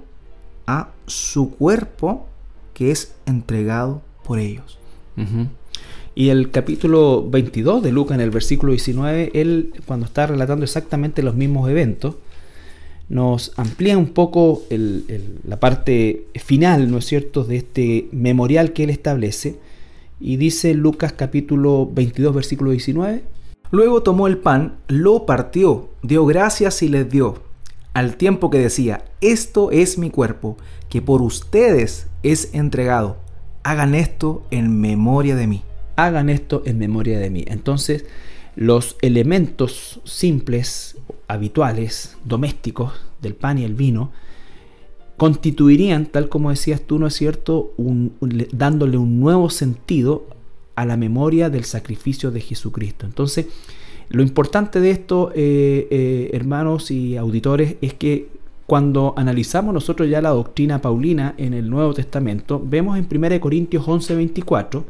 [0.67, 2.27] a su cuerpo
[2.75, 4.79] que es entregado por ellos.
[6.15, 11.23] Y el capítulo 22 de Lucas, en el versículo 19, él, cuando está relatando exactamente
[11.23, 12.17] los mismos eventos,
[13.09, 18.91] nos amplía un poco la parte final, ¿no es cierto?, de este memorial que él
[18.91, 19.57] establece
[20.21, 23.25] y dice Lucas capítulo 22 versículo 19.
[23.71, 27.43] Luego tomó el pan, lo partió, dio gracias y les dio,
[27.93, 30.57] al tiempo que decía, esto es mi cuerpo,
[30.89, 33.17] que por ustedes es entregado.
[33.65, 35.63] Hagan esto en memoria de mí.
[35.97, 37.45] Hagan esto en memoria de mí.
[37.49, 38.05] Entonces,
[38.55, 44.13] los elementos simples, habituales, domésticos del pan y el vino,
[45.19, 47.75] constituirían, tal como decías tú, ¿no es cierto?,
[48.53, 50.25] dándole un nuevo sentido
[50.77, 53.05] a la memoria del sacrificio de Jesucristo.
[53.05, 53.47] Entonces,
[54.09, 58.29] lo importante de esto, eh, eh, hermanos y auditores, es que
[58.65, 63.87] cuando analizamos nosotros ya la doctrina paulina en el Nuevo Testamento, vemos en 1 Corintios
[63.87, 64.85] 11:24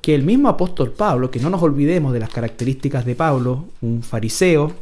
[0.00, 4.02] que el mismo apóstol Pablo, que no nos olvidemos de las características de Pablo, un
[4.02, 4.72] fariseo,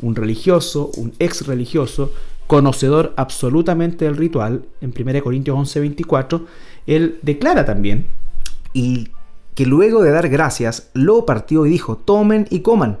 [0.00, 2.12] un religioso, un ex religioso,
[2.46, 6.46] conocedor absolutamente del ritual, en 1 Corintios 11:24,
[6.86, 8.06] él declara también,
[8.72, 9.08] y
[9.54, 12.98] que luego de dar gracias, lo partió y dijo, tomen y coman,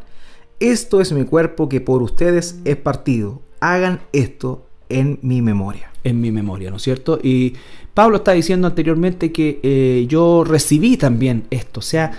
[0.60, 5.90] esto es mi cuerpo que por ustedes es partido, hagan esto en mi memoria.
[6.04, 7.18] En mi memoria, ¿no es cierto?
[7.22, 7.54] Y
[7.94, 12.12] Pablo está diciendo anteriormente que eh, yo recibí también esto, o sea,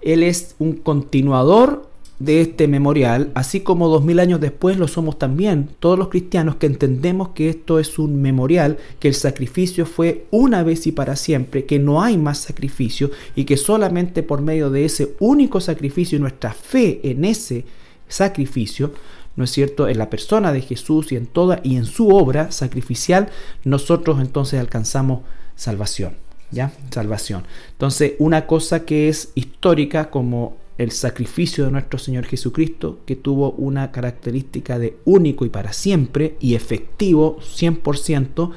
[0.00, 1.88] él es un continuador
[2.18, 6.56] de este memorial, así como dos mil años después lo somos también todos los cristianos
[6.56, 11.16] que entendemos que esto es un memorial, que el sacrificio fue una vez y para
[11.16, 16.16] siempre, que no hay más sacrificio y que solamente por medio de ese único sacrificio
[16.16, 17.64] y nuestra fe en ese
[18.08, 18.92] sacrificio,
[19.36, 22.50] ¿no es cierto?, en la persona de Jesús y en toda y en su obra
[22.50, 23.28] sacrificial,
[23.64, 25.20] nosotros entonces alcanzamos
[25.54, 26.14] salvación,
[26.50, 26.72] ¿ya?
[26.90, 27.44] Salvación.
[27.72, 33.52] Entonces, una cosa que es histórica como el sacrificio de nuestro Señor Jesucristo, que tuvo
[33.52, 38.50] una característica de único y para siempre y efectivo 100%,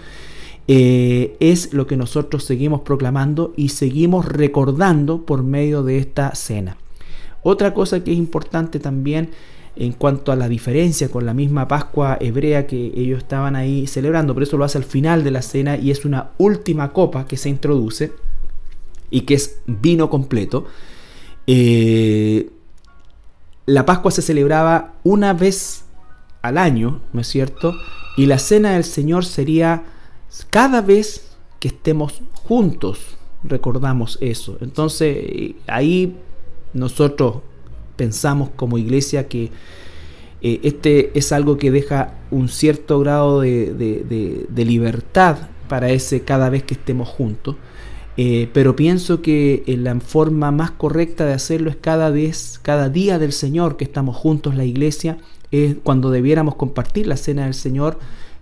[0.68, 6.78] eh, es lo que nosotros seguimos proclamando y seguimos recordando por medio de esta cena.
[7.42, 9.32] Otra cosa que es importante también
[9.76, 14.34] en cuanto a la diferencia con la misma Pascua hebrea que ellos estaban ahí celebrando,
[14.34, 17.38] por eso lo hace al final de la cena y es una última copa que
[17.38, 18.12] se introduce
[19.10, 20.66] y que es vino completo.
[21.52, 22.52] Eh,
[23.66, 25.84] la Pascua se celebraba una vez
[26.44, 27.74] al año, ¿no es cierto?
[28.18, 29.84] Y la cena del Señor sería
[30.52, 33.00] cada vez que estemos juntos,
[33.44, 34.60] recordamos eso.
[34.62, 36.16] Entonces ahí
[36.76, 37.38] nosotros
[37.96, 39.50] pensamos como iglesia que
[40.42, 46.62] eh, este es algo que deja un cierto grado de libertad para ese cada vez
[46.62, 47.56] que estemos juntos.
[48.22, 52.90] Eh, pero pienso que eh, la forma más correcta de hacerlo es cada vez, cada
[52.90, 55.18] día del Señor que estamos juntos la iglesia,
[55.52, 57.98] es cuando debiéramos compartir la cena del Señor.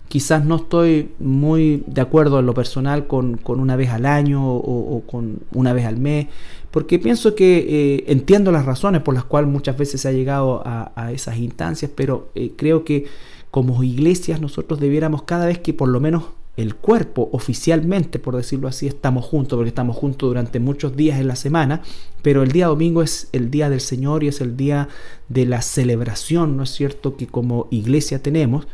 [0.08, 5.04] Quizás no estoy muy de acuerdo en lo personal con, una vez al año o,
[5.06, 6.26] con una vez al mes,
[6.72, 10.60] porque pienso que eh, entiendo las razones por las cuales muchas veces se ha llegado
[10.66, 13.04] a esas instancias, pero creo que
[13.52, 16.24] como iglesias nosotros debiéramos cada vez que por lo menos
[16.58, 21.28] el cuerpo oficialmente, por decirlo así, estamos juntos, porque estamos juntos durante muchos días en
[21.28, 21.82] la semana,
[22.20, 24.88] pero el día domingo es el día del Señor y es el día
[25.28, 28.66] de la celebración, ¿no es cierto?, que como iglesia tenemos,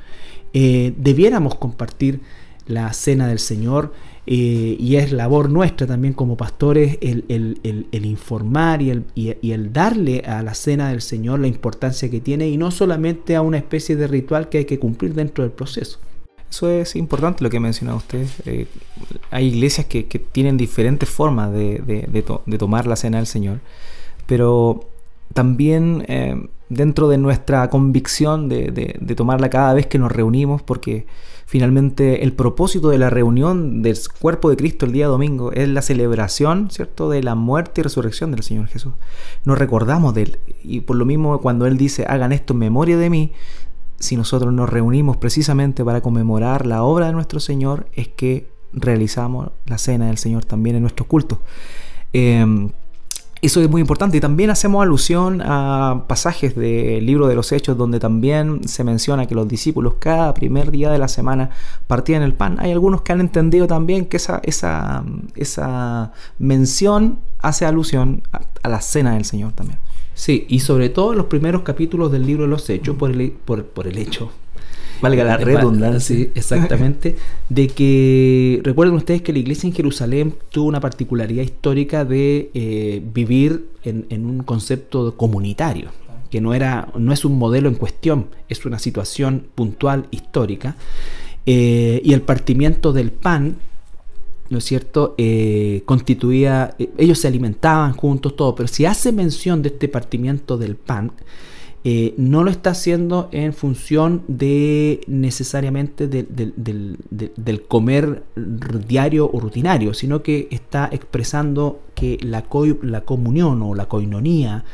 [0.54, 2.22] eh, debiéramos compartir
[2.66, 3.92] la cena del Señor
[4.26, 7.26] eh, y es labor nuestra también como pastores el,
[7.92, 12.48] informar y el, y el darle a la cena del Señor la importancia que tiene
[12.48, 15.98] y no solamente a una especie de ritual que hay que cumplir dentro del proceso.
[16.54, 18.28] Eso es importante lo que menciona usted.
[18.46, 18.68] Eh,
[19.32, 23.58] hay iglesias que, tienen diferentes formas de, tomar la cena del Señor,
[24.26, 24.84] pero
[25.32, 31.08] también eh, dentro de nuestra convicción de, tomarla cada vez que nos reunimos, porque
[31.44, 35.82] finalmente el propósito de la reunión del cuerpo de Cristo el día domingo es la
[35.82, 38.92] celebración, ¿cierto?, de la muerte y resurrección del Señor Jesús.
[39.44, 42.96] Nos recordamos de Él, y por lo mismo cuando Él dice, hagan esto en memoria
[42.96, 43.32] de mí,
[43.98, 49.50] si nosotros nos reunimos precisamente para conmemorar la obra de nuestro Señor, es que realizamos
[49.66, 51.40] la cena del Señor también en nuestro culto.
[52.12, 52.70] Em,
[53.44, 57.76] eso es muy importante y también hacemos alusión a pasajes del libro de los Hechos
[57.76, 61.50] donde también se menciona que los discípulos cada primer día de la semana
[61.86, 62.56] partían el pan.
[62.58, 65.04] Hay algunos que han entendido también que esa, esa,
[65.36, 68.22] esa mención hace alusión
[68.62, 69.78] a la cena del Señor también.
[70.14, 73.32] Sí, y sobre todo en los primeros capítulos del libro de los Hechos, por el,
[73.32, 74.30] por, por el hecho.
[75.00, 76.16] Valga la redundancia.
[76.16, 77.16] Sí, exactamente,
[77.48, 83.02] de que recuerden ustedes que la iglesia en Jerusalén tuvo una particularidad histórica de eh,
[83.12, 85.90] vivir en, un concepto comunitario,
[86.30, 90.76] que no, era, no es un modelo en cuestión, es una situación puntual histórica,
[91.44, 93.56] eh, y el partimiento del pan
[94.50, 99.62] ¿no es cierto?, eh, constituía, eh, ellos se alimentaban juntos, todo, pero si hace mención
[99.62, 101.12] de este partimiento del pan,
[101.86, 108.22] eh, no lo está haciendo en función de necesariamente del comer
[108.88, 112.44] diario o rutinario, sino que está expresando que la,
[112.80, 114.64] la comunión o la coinonía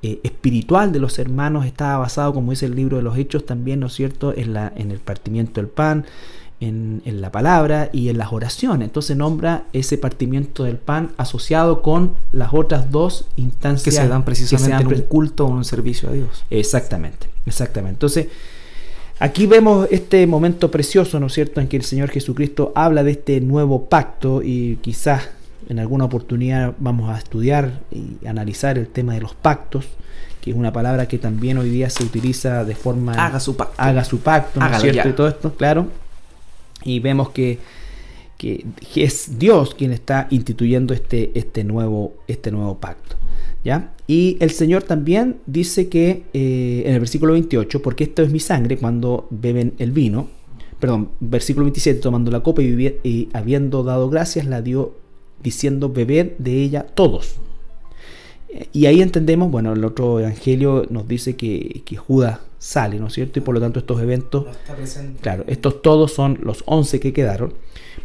[0.00, 3.86] espiritual de los hermanos estaba basado, como dice el libro de los Hechos, también, ¿no
[3.88, 6.06] es cierto?, en, la, en el partimiento del pan,
[6.66, 8.86] en, la palabra y en las oraciones.
[8.86, 14.24] Entonces nombra ese partimiento del pan asociado con las otras dos instancias que se dan
[14.24, 16.44] precisamente en un culto o un servicio a Dios.
[16.50, 17.94] Exactamente, exactamente.
[17.94, 18.28] Entonces,
[19.18, 23.12] aquí vemos este momento precioso, ¿no es cierto?, en que el Señor Jesucristo habla de
[23.12, 25.28] este nuevo pacto y quizás
[25.68, 29.86] en alguna oportunidad vamos a estudiar y analizar el tema de los pactos
[30.42, 33.74] que es una palabra que también hoy día se utiliza de forma haga su pacto
[33.78, 35.08] haga su pacto ¿no es cierto?
[35.08, 35.86] y todo esto claro
[36.84, 37.58] y vemos que,
[38.94, 43.16] es Dios quien está instituyendo este, este, nuevo, este nuevo pacto.
[43.64, 43.94] ¿ya?
[44.06, 48.40] Y el Señor también dice que eh, en el versículo 28, porque esto es mi
[48.40, 50.28] sangre cuando beben el vino,
[50.78, 54.94] perdón, versículo 27, tomando la copa y, habiendo dado gracias, la dio
[55.42, 57.36] diciendo, beber de ella todos.
[58.72, 63.12] Y ahí entendemos, bueno, el otro evangelio nos dice que, que Judas sale, ¿no es
[63.12, 63.38] cierto?
[63.38, 64.46] Y por lo tanto estos eventos,
[65.20, 67.52] claro, estos todos son los 11 que quedaron,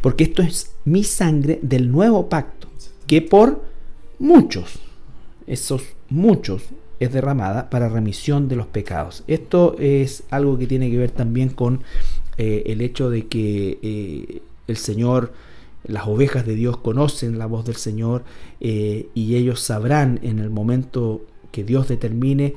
[0.02, 2.68] porque esto es mi sangre del nuevo pacto,
[3.08, 3.64] que por
[4.20, 4.80] muchos,
[5.48, 6.64] esos muchos,
[7.00, 9.24] es derramada para remisión de los pecados.
[9.28, 11.82] Esto es algo que tiene que ver también con
[12.38, 15.32] eh, el hecho de que eh, el Señor,
[15.86, 18.26] las ovejas de Dios conocen la voz del Señor
[18.60, 21.22] eh, y ellos sabrán en el momento
[21.54, 22.56] que Dios determine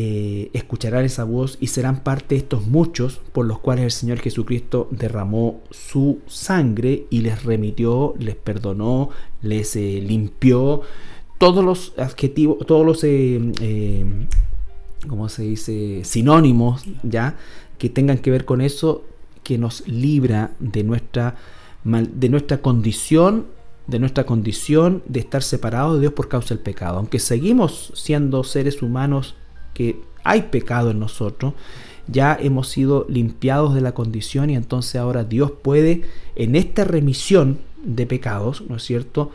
[0.00, 4.20] eh, escucharán esa voz y serán parte de estos muchos por los cuales el Señor
[4.20, 9.10] Jesucristo derramó su sangre y les remitió, les perdonó,
[9.42, 10.82] les eh, limpió
[11.38, 14.04] todos los adjetivos, todos los, eh,
[15.08, 17.36] ¿cómo se dice?, sinónimos, ¿ya?,
[17.76, 19.02] que tengan que ver con eso,
[19.42, 21.34] que nos libra de nuestra,
[21.82, 23.46] de nuestra condición
[23.88, 26.98] de nuestra condición de estar separados de Dios por causa del pecado.
[26.98, 29.34] Aunque seguimos siendo seres humanos
[29.74, 31.54] que hay pecado en nosotros,
[32.06, 36.02] ya hemos sido limpiados de la condición y entonces ahora Dios puede
[36.36, 39.30] en esta remisión de pecados, ¿no es cierto?,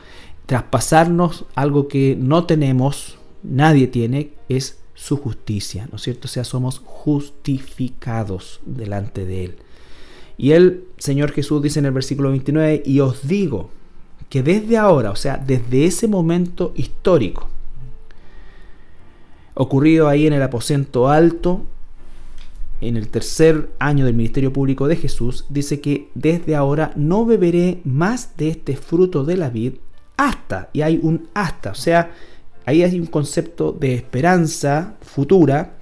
[0.46, 6.28] traspasarnos algo que no tenemos, nadie tiene, es su justicia, ¿no es cierto?
[6.28, 9.56] O sea, somos justificados delante de Él.
[10.38, 13.70] Y el Señor Jesús dice en el versículo 29, y os digo
[14.30, 17.48] que desde ahora, o sea, desde ese momento histórico,
[19.54, 21.66] ocurrido ahí en el aposento alto,
[22.82, 27.80] en el tercer año del ministerio público de Jesús, dice que desde ahora no beberé
[27.86, 29.74] más de este fruto de la vid
[30.18, 32.12] hasta, y hay un hasta, o sea,
[32.66, 35.78] ahí hay un concepto de esperanza futura,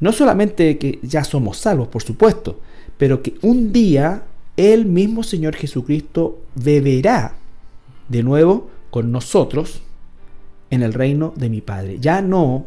[0.00, 2.60] no solamente que ya somos salvos, por supuesto,
[2.98, 4.24] pero que un día
[4.56, 7.34] el mismo Señor Jesucristo beberá
[8.08, 9.82] de nuevo con nosotros
[10.70, 11.98] en el reino de mi Padre.
[12.00, 12.66] Ya no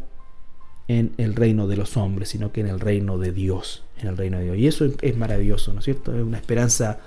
[0.90, 4.18] en el reino de los hombres, sino que en el reino de Dios, en el
[4.18, 4.58] reino de Dios.
[4.58, 6.14] Y eso es maravilloso, ¿no es cierto?
[6.16, 6.98] Es una esperanza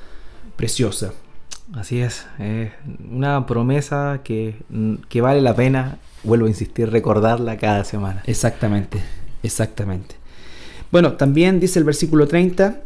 [0.57, 1.12] preciosa.
[1.74, 2.70] Así es, es
[3.11, 4.55] una promesa que,
[5.09, 8.22] que, vale la pena, vuelvo a insistir, recordarla cada semana.
[8.26, 9.01] Exactamente,
[9.43, 10.14] exactamente.
[10.93, 12.83] Bueno, también dice el versículo 30,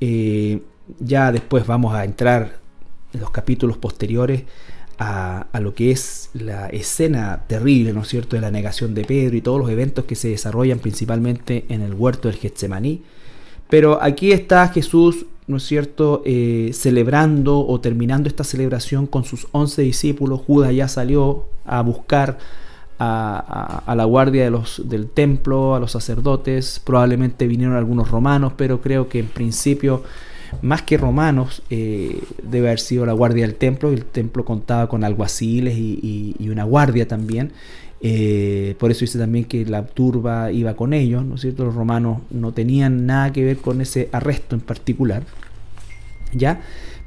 [0.00, 0.62] eh,
[0.98, 2.58] ya después vamos a entrar
[3.12, 4.42] en los capítulos posteriores
[4.98, 9.36] a, lo que es la escena terrible, ¿no es cierto?, de la negación de Pedro
[9.36, 13.02] y todos los eventos que se desarrollan principalmente en el huerto del Getsemaní.
[13.70, 19.46] Pero aquí está Jesús, ¿no es cierto?, eh, celebrando o terminando esta celebración con sus
[19.52, 20.40] once discípulos.
[20.46, 22.38] Judas ya salió a buscar
[22.98, 26.80] a, a, la guardia de los, del templo, a los sacerdotes.
[26.84, 30.02] Probablemente vinieron algunos romanos, pero creo que en principio
[30.62, 33.90] más que romanos, eh, debe haber sido la guardia del templo.
[33.90, 37.52] El templo contaba con alguaciles y, una guardia también.
[38.00, 41.64] Eh, por eso dice también que la turba iba con ellos, ¿no es cierto?
[41.64, 45.24] Los romanos no tenían nada que ver con ese arresto en particular.
[46.32, 46.60] ¿Ya?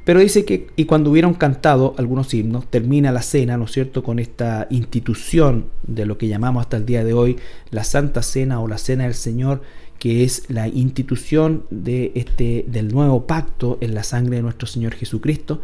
[0.04, 4.02] Pero dice que, y cuando hubieron cantado algunos himnos, termina la cena, ¿no es cierto?,
[4.02, 7.38] con esta institución de lo que llamamos hasta el día de hoy
[7.70, 9.62] la Santa Cena o la Cena del Señor,
[10.02, 14.94] que es la institución de este, del nuevo pacto en la sangre de nuestro Señor
[14.94, 15.62] Jesucristo.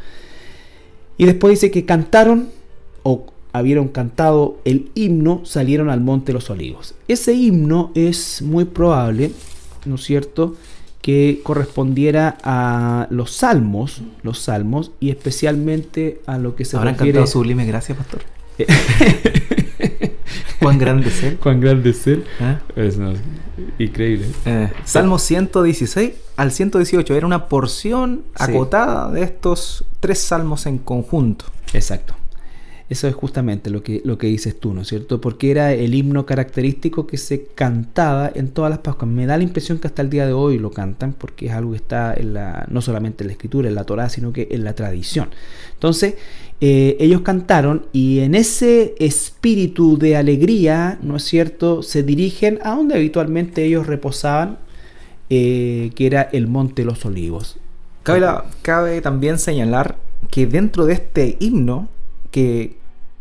[1.17, 2.49] Y después dice que cantaron
[3.03, 6.95] o habieron cantado el himno, salieron al monte de los olivos.
[7.09, 9.33] Ese himno es muy probable,
[9.87, 10.55] ¿no es cierto?,
[11.03, 17.15] que correspondiera a los salmos, los salmos, y especialmente a lo que se ¿Habrán refiere...
[17.15, 18.21] cantado sublime gracias, pastor?
[20.61, 22.05] Cuán grande es Cuán grande es
[22.39, 22.61] ¿Ah?
[22.77, 22.99] Es
[23.79, 24.27] increíble.
[24.45, 31.47] Eh, Salmo 116 al 118 era una porción acotada de estos tres salmos en conjunto.
[31.73, 32.15] Exacto.
[32.89, 35.21] Eso es justamente lo que, lo que dices tú, ¿no es cierto?
[35.21, 39.11] Porque era el himno característico que se cantaba en todas las Pascuas.
[39.11, 41.73] Me da la impresión que hasta el día de hoy lo cantan porque es algo
[41.73, 44.65] que está en la, no solamente en la escritura, en la Torá, sino que en
[44.65, 45.29] la tradición.
[45.75, 46.15] Entonces,
[46.61, 52.75] eh, ellos cantaron y en ese espíritu de alegría, ¿no es cierto?, se dirigen a
[52.75, 54.59] donde habitualmente ellos reposaban,
[55.31, 57.59] eh, que era el Monte de los Olivos.
[58.03, 58.27] Cabe,
[58.63, 59.97] cabe también señalar
[60.31, 61.89] que dentro de este himno,
[62.31, 62.77] que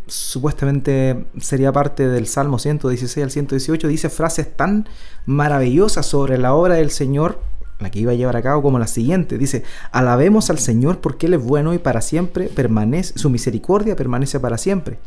[0.08, 4.88] supuestamente sería parte del Salmo 116 al 118, dice frases tan
[5.26, 7.40] maravillosas sobre la obra del Señor,
[7.80, 9.38] la que iba a llevar a cabo, como la siguiente.
[9.38, 14.40] Dice, alabemos al Señor porque Él es bueno y para siempre permanece, su misericordia permanece
[14.40, 15.00] para siempre.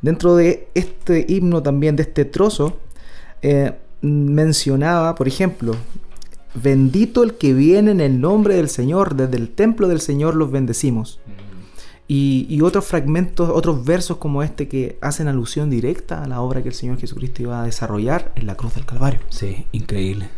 [0.00, 2.78] Dentro de este himno también, de este trozo,
[3.42, 5.74] eh, mencionaba, por ejemplo,
[6.54, 10.50] bendito el que viene en el nombre del Señor, desde el templo del Señor los
[10.50, 11.20] bendecimos.
[12.08, 16.68] Y, otros fragmentos, otros versos como este que hacen alusión directa a la obra que
[16.68, 19.20] el Señor Jesucristo iba a desarrollar en la cruz del Calvario.
[19.30, 20.28] Sí, increíble.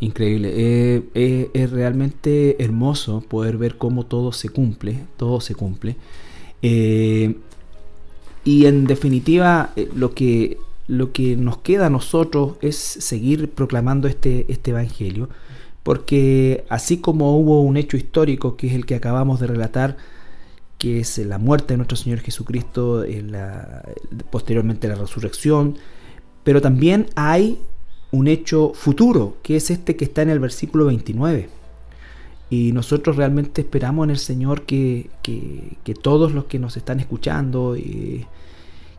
[0.00, 0.52] Increíble.
[0.54, 5.96] Eh, eh, es realmente hermoso poder ver cómo todo se cumple, todo se cumple.
[6.62, 7.36] Eh,
[8.44, 10.56] y en definitiva, lo que,
[10.88, 15.28] lo que nos queda a nosotros es seguir proclamando este, este Evangelio,
[15.82, 19.98] porque así como hubo un hecho histórico, que es el que acabamos de relatar,
[20.78, 23.04] que es la muerte de nuestro Señor Jesucristo,
[24.30, 25.76] posteriormente la resurrección,
[26.42, 27.58] pero también hay
[28.12, 31.48] un hecho futuro, que es este que está en el versículo 29.
[32.50, 35.08] Y nosotros realmente esperamos en el Señor que,
[36.02, 38.26] todos los que nos están escuchando, eh,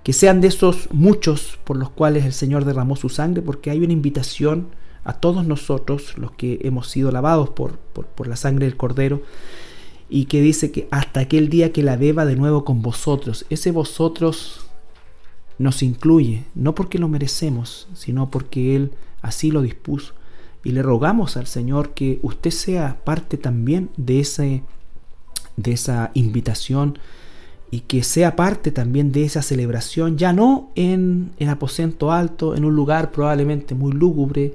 [0.03, 3.79] que sean de esos muchos por los cuales el Señor derramó su sangre, porque hay
[3.79, 4.67] una invitación
[5.03, 9.21] a todos nosotros, los que hemos sido lavados por, por la sangre del Cordero,
[10.09, 13.45] y que dice que hasta aquel día que la beba de nuevo con vosotros.
[13.49, 14.70] Ese vosotros
[15.61, 18.91] nos incluye, no porque lo merecemos, sino porque Él
[19.21, 20.13] así lo dispuso.
[20.63, 24.63] Y le rogamos al Señor que usted sea parte también de, ese,
[25.57, 26.99] de esa invitación
[27.71, 32.65] y que sea parte también de esa celebración, ya no en el aposento alto, en
[32.65, 34.53] un lugar probablemente muy lúgubre,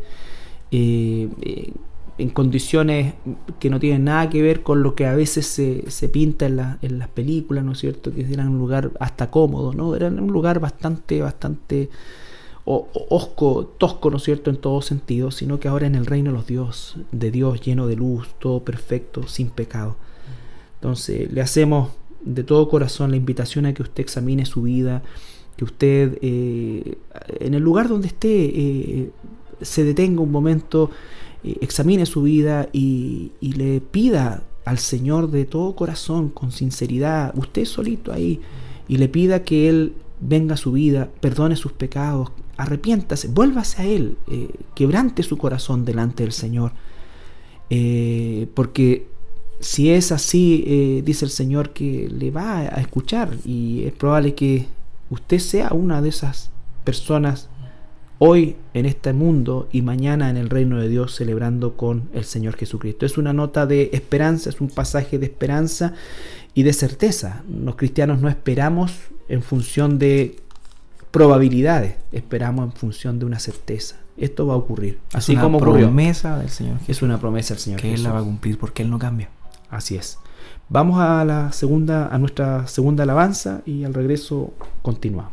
[0.70, 1.72] eh, eh,
[2.18, 3.14] en condiciones
[3.60, 6.98] que no tienen nada que ver con lo que a veces se, pinta en, en,
[6.98, 8.12] las películas, ¿no es cierto?
[8.12, 9.94] Que eran un lugar hasta cómodo, ¿no?
[9.94, 11.90] Eran un lugar bastante, bastante
[12.66, 16.36] osco, tosco, ¿no es cierto?, en todo sentido, sino que ahora en el reino de
[16.36, 19.96] los Dios, de Dios lleno de luz, todo perfecto, sin pecado.
[20.74, 21.90] Entonces, le hacemos
[22.22, 25.02] de todo corazón la invitación a que usted examine su vida,
[25.56, 26.98] que usted, eh,
[27.38, 29.10] en el lugar donde esté, eh,
[29.62, 30.90] se detenga un momento
[31.46, 37.64] eh, examine su vida y, le pida al Señor de todo corazón, con sinceridad, usted
[37.64, 38.40] solito ahí,
[38.88, 43.86] y le pida que Él venga a su vida, perdone sus pecados, arrepiéntase, vuélvase a
[43.86, 46.72] Él, eh, quebrante su corazón delante del Señor.
[47.70, 49.06] Eh, porque
[49.60, 54.66] si es así, dice el Señor que le va a escuchar y es probable que
[55.10, 56.50] usted sea una de esas
[56.84, 57.48] personas
[58.18, 62.56] hoy en este mundo y mañana en el reino de Dios celebrando con el Señor
[62.56, 63.06] Jesucristo.
[63.06, 65.94] Es una nota de esperanza, es un pasaje de esperanza
[66.54, 67.42] y de certeza.
[67.48, 68.92] Los cristianos no esperamos
[69.28, 70.36] en función de
[71.10, 73.96] probabilidades, esperamos en función de una certeza.
[74.16, 74.98] Esto va a ocurrir.
[75.12, 76.78] Así es una como promesa del Señor.
[76.88, 77.80] Es una promesa del Señor.
[77.80, 79.28] Que Él la va a cumplir porque Él no cambia.
[79.68, 80.18] Así es.
[80.68, 85.32] Vamos a la segunda, a nuestra segunda alabanza y al regreso continuamos.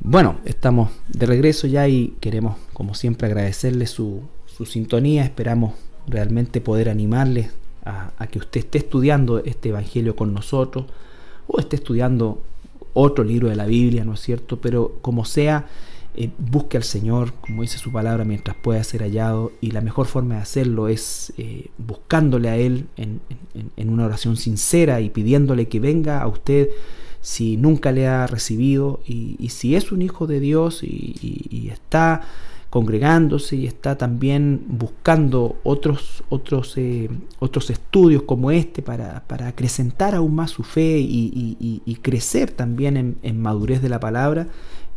[0.00, 4.22] Bueno, estamos de regreso ya y queremos, como siempre, agradecerle su,
[4.64, 5.24] sintonía.
[5.24, 5.74] Esperamos
[6.06, 7.50] realmente poder animarle
[7.84, 10.86] a, que usted esté estudiando este Evangelio con nosotros
[11.46, 12.42] o esté estudiando
[12.94, 14.60] otro libro de la Biblia, ¿no es cierto?
[14.60, 15.66] Pero como sea,
[16.14, 19.52] eh, busque al Señor, como dice su palabra, mientras pueda ser hallado.
[19.60, 25.00] Y la mejor forma de hacerlo es eh, buscándole a Él en una oración sincera
[25.00, 26.68] y pidiéndole que venga a usted
[27.26, 32.20] si nunca le ha recibido y, si es un hijo de Dios y, está
[32.70, 37.10] congregándose y está también buscando otros, otros, eh,
[37.40, 43.82] otros estudios como este para, acrecentar aún más su fe y, crecer también en, madurez
[43.82, 44.46] de la palabra,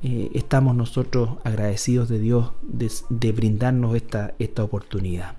[0.04, 5.34] eh, estamos nosotros agradecidos de Dios de, brindarnos esta, esta oportunidad.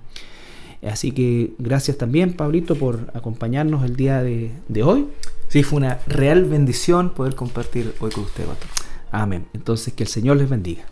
[0.82, 5.06] Así que gracias también, Pablito, por acompañarnos el día de hoy.
[5.50, 8.44] Sí, fue una real bendición poder compartir hoy con usted,
[9.10, 9.48] Amén.
[9.52, 10.84] Entonces, que el Señor les bendiga.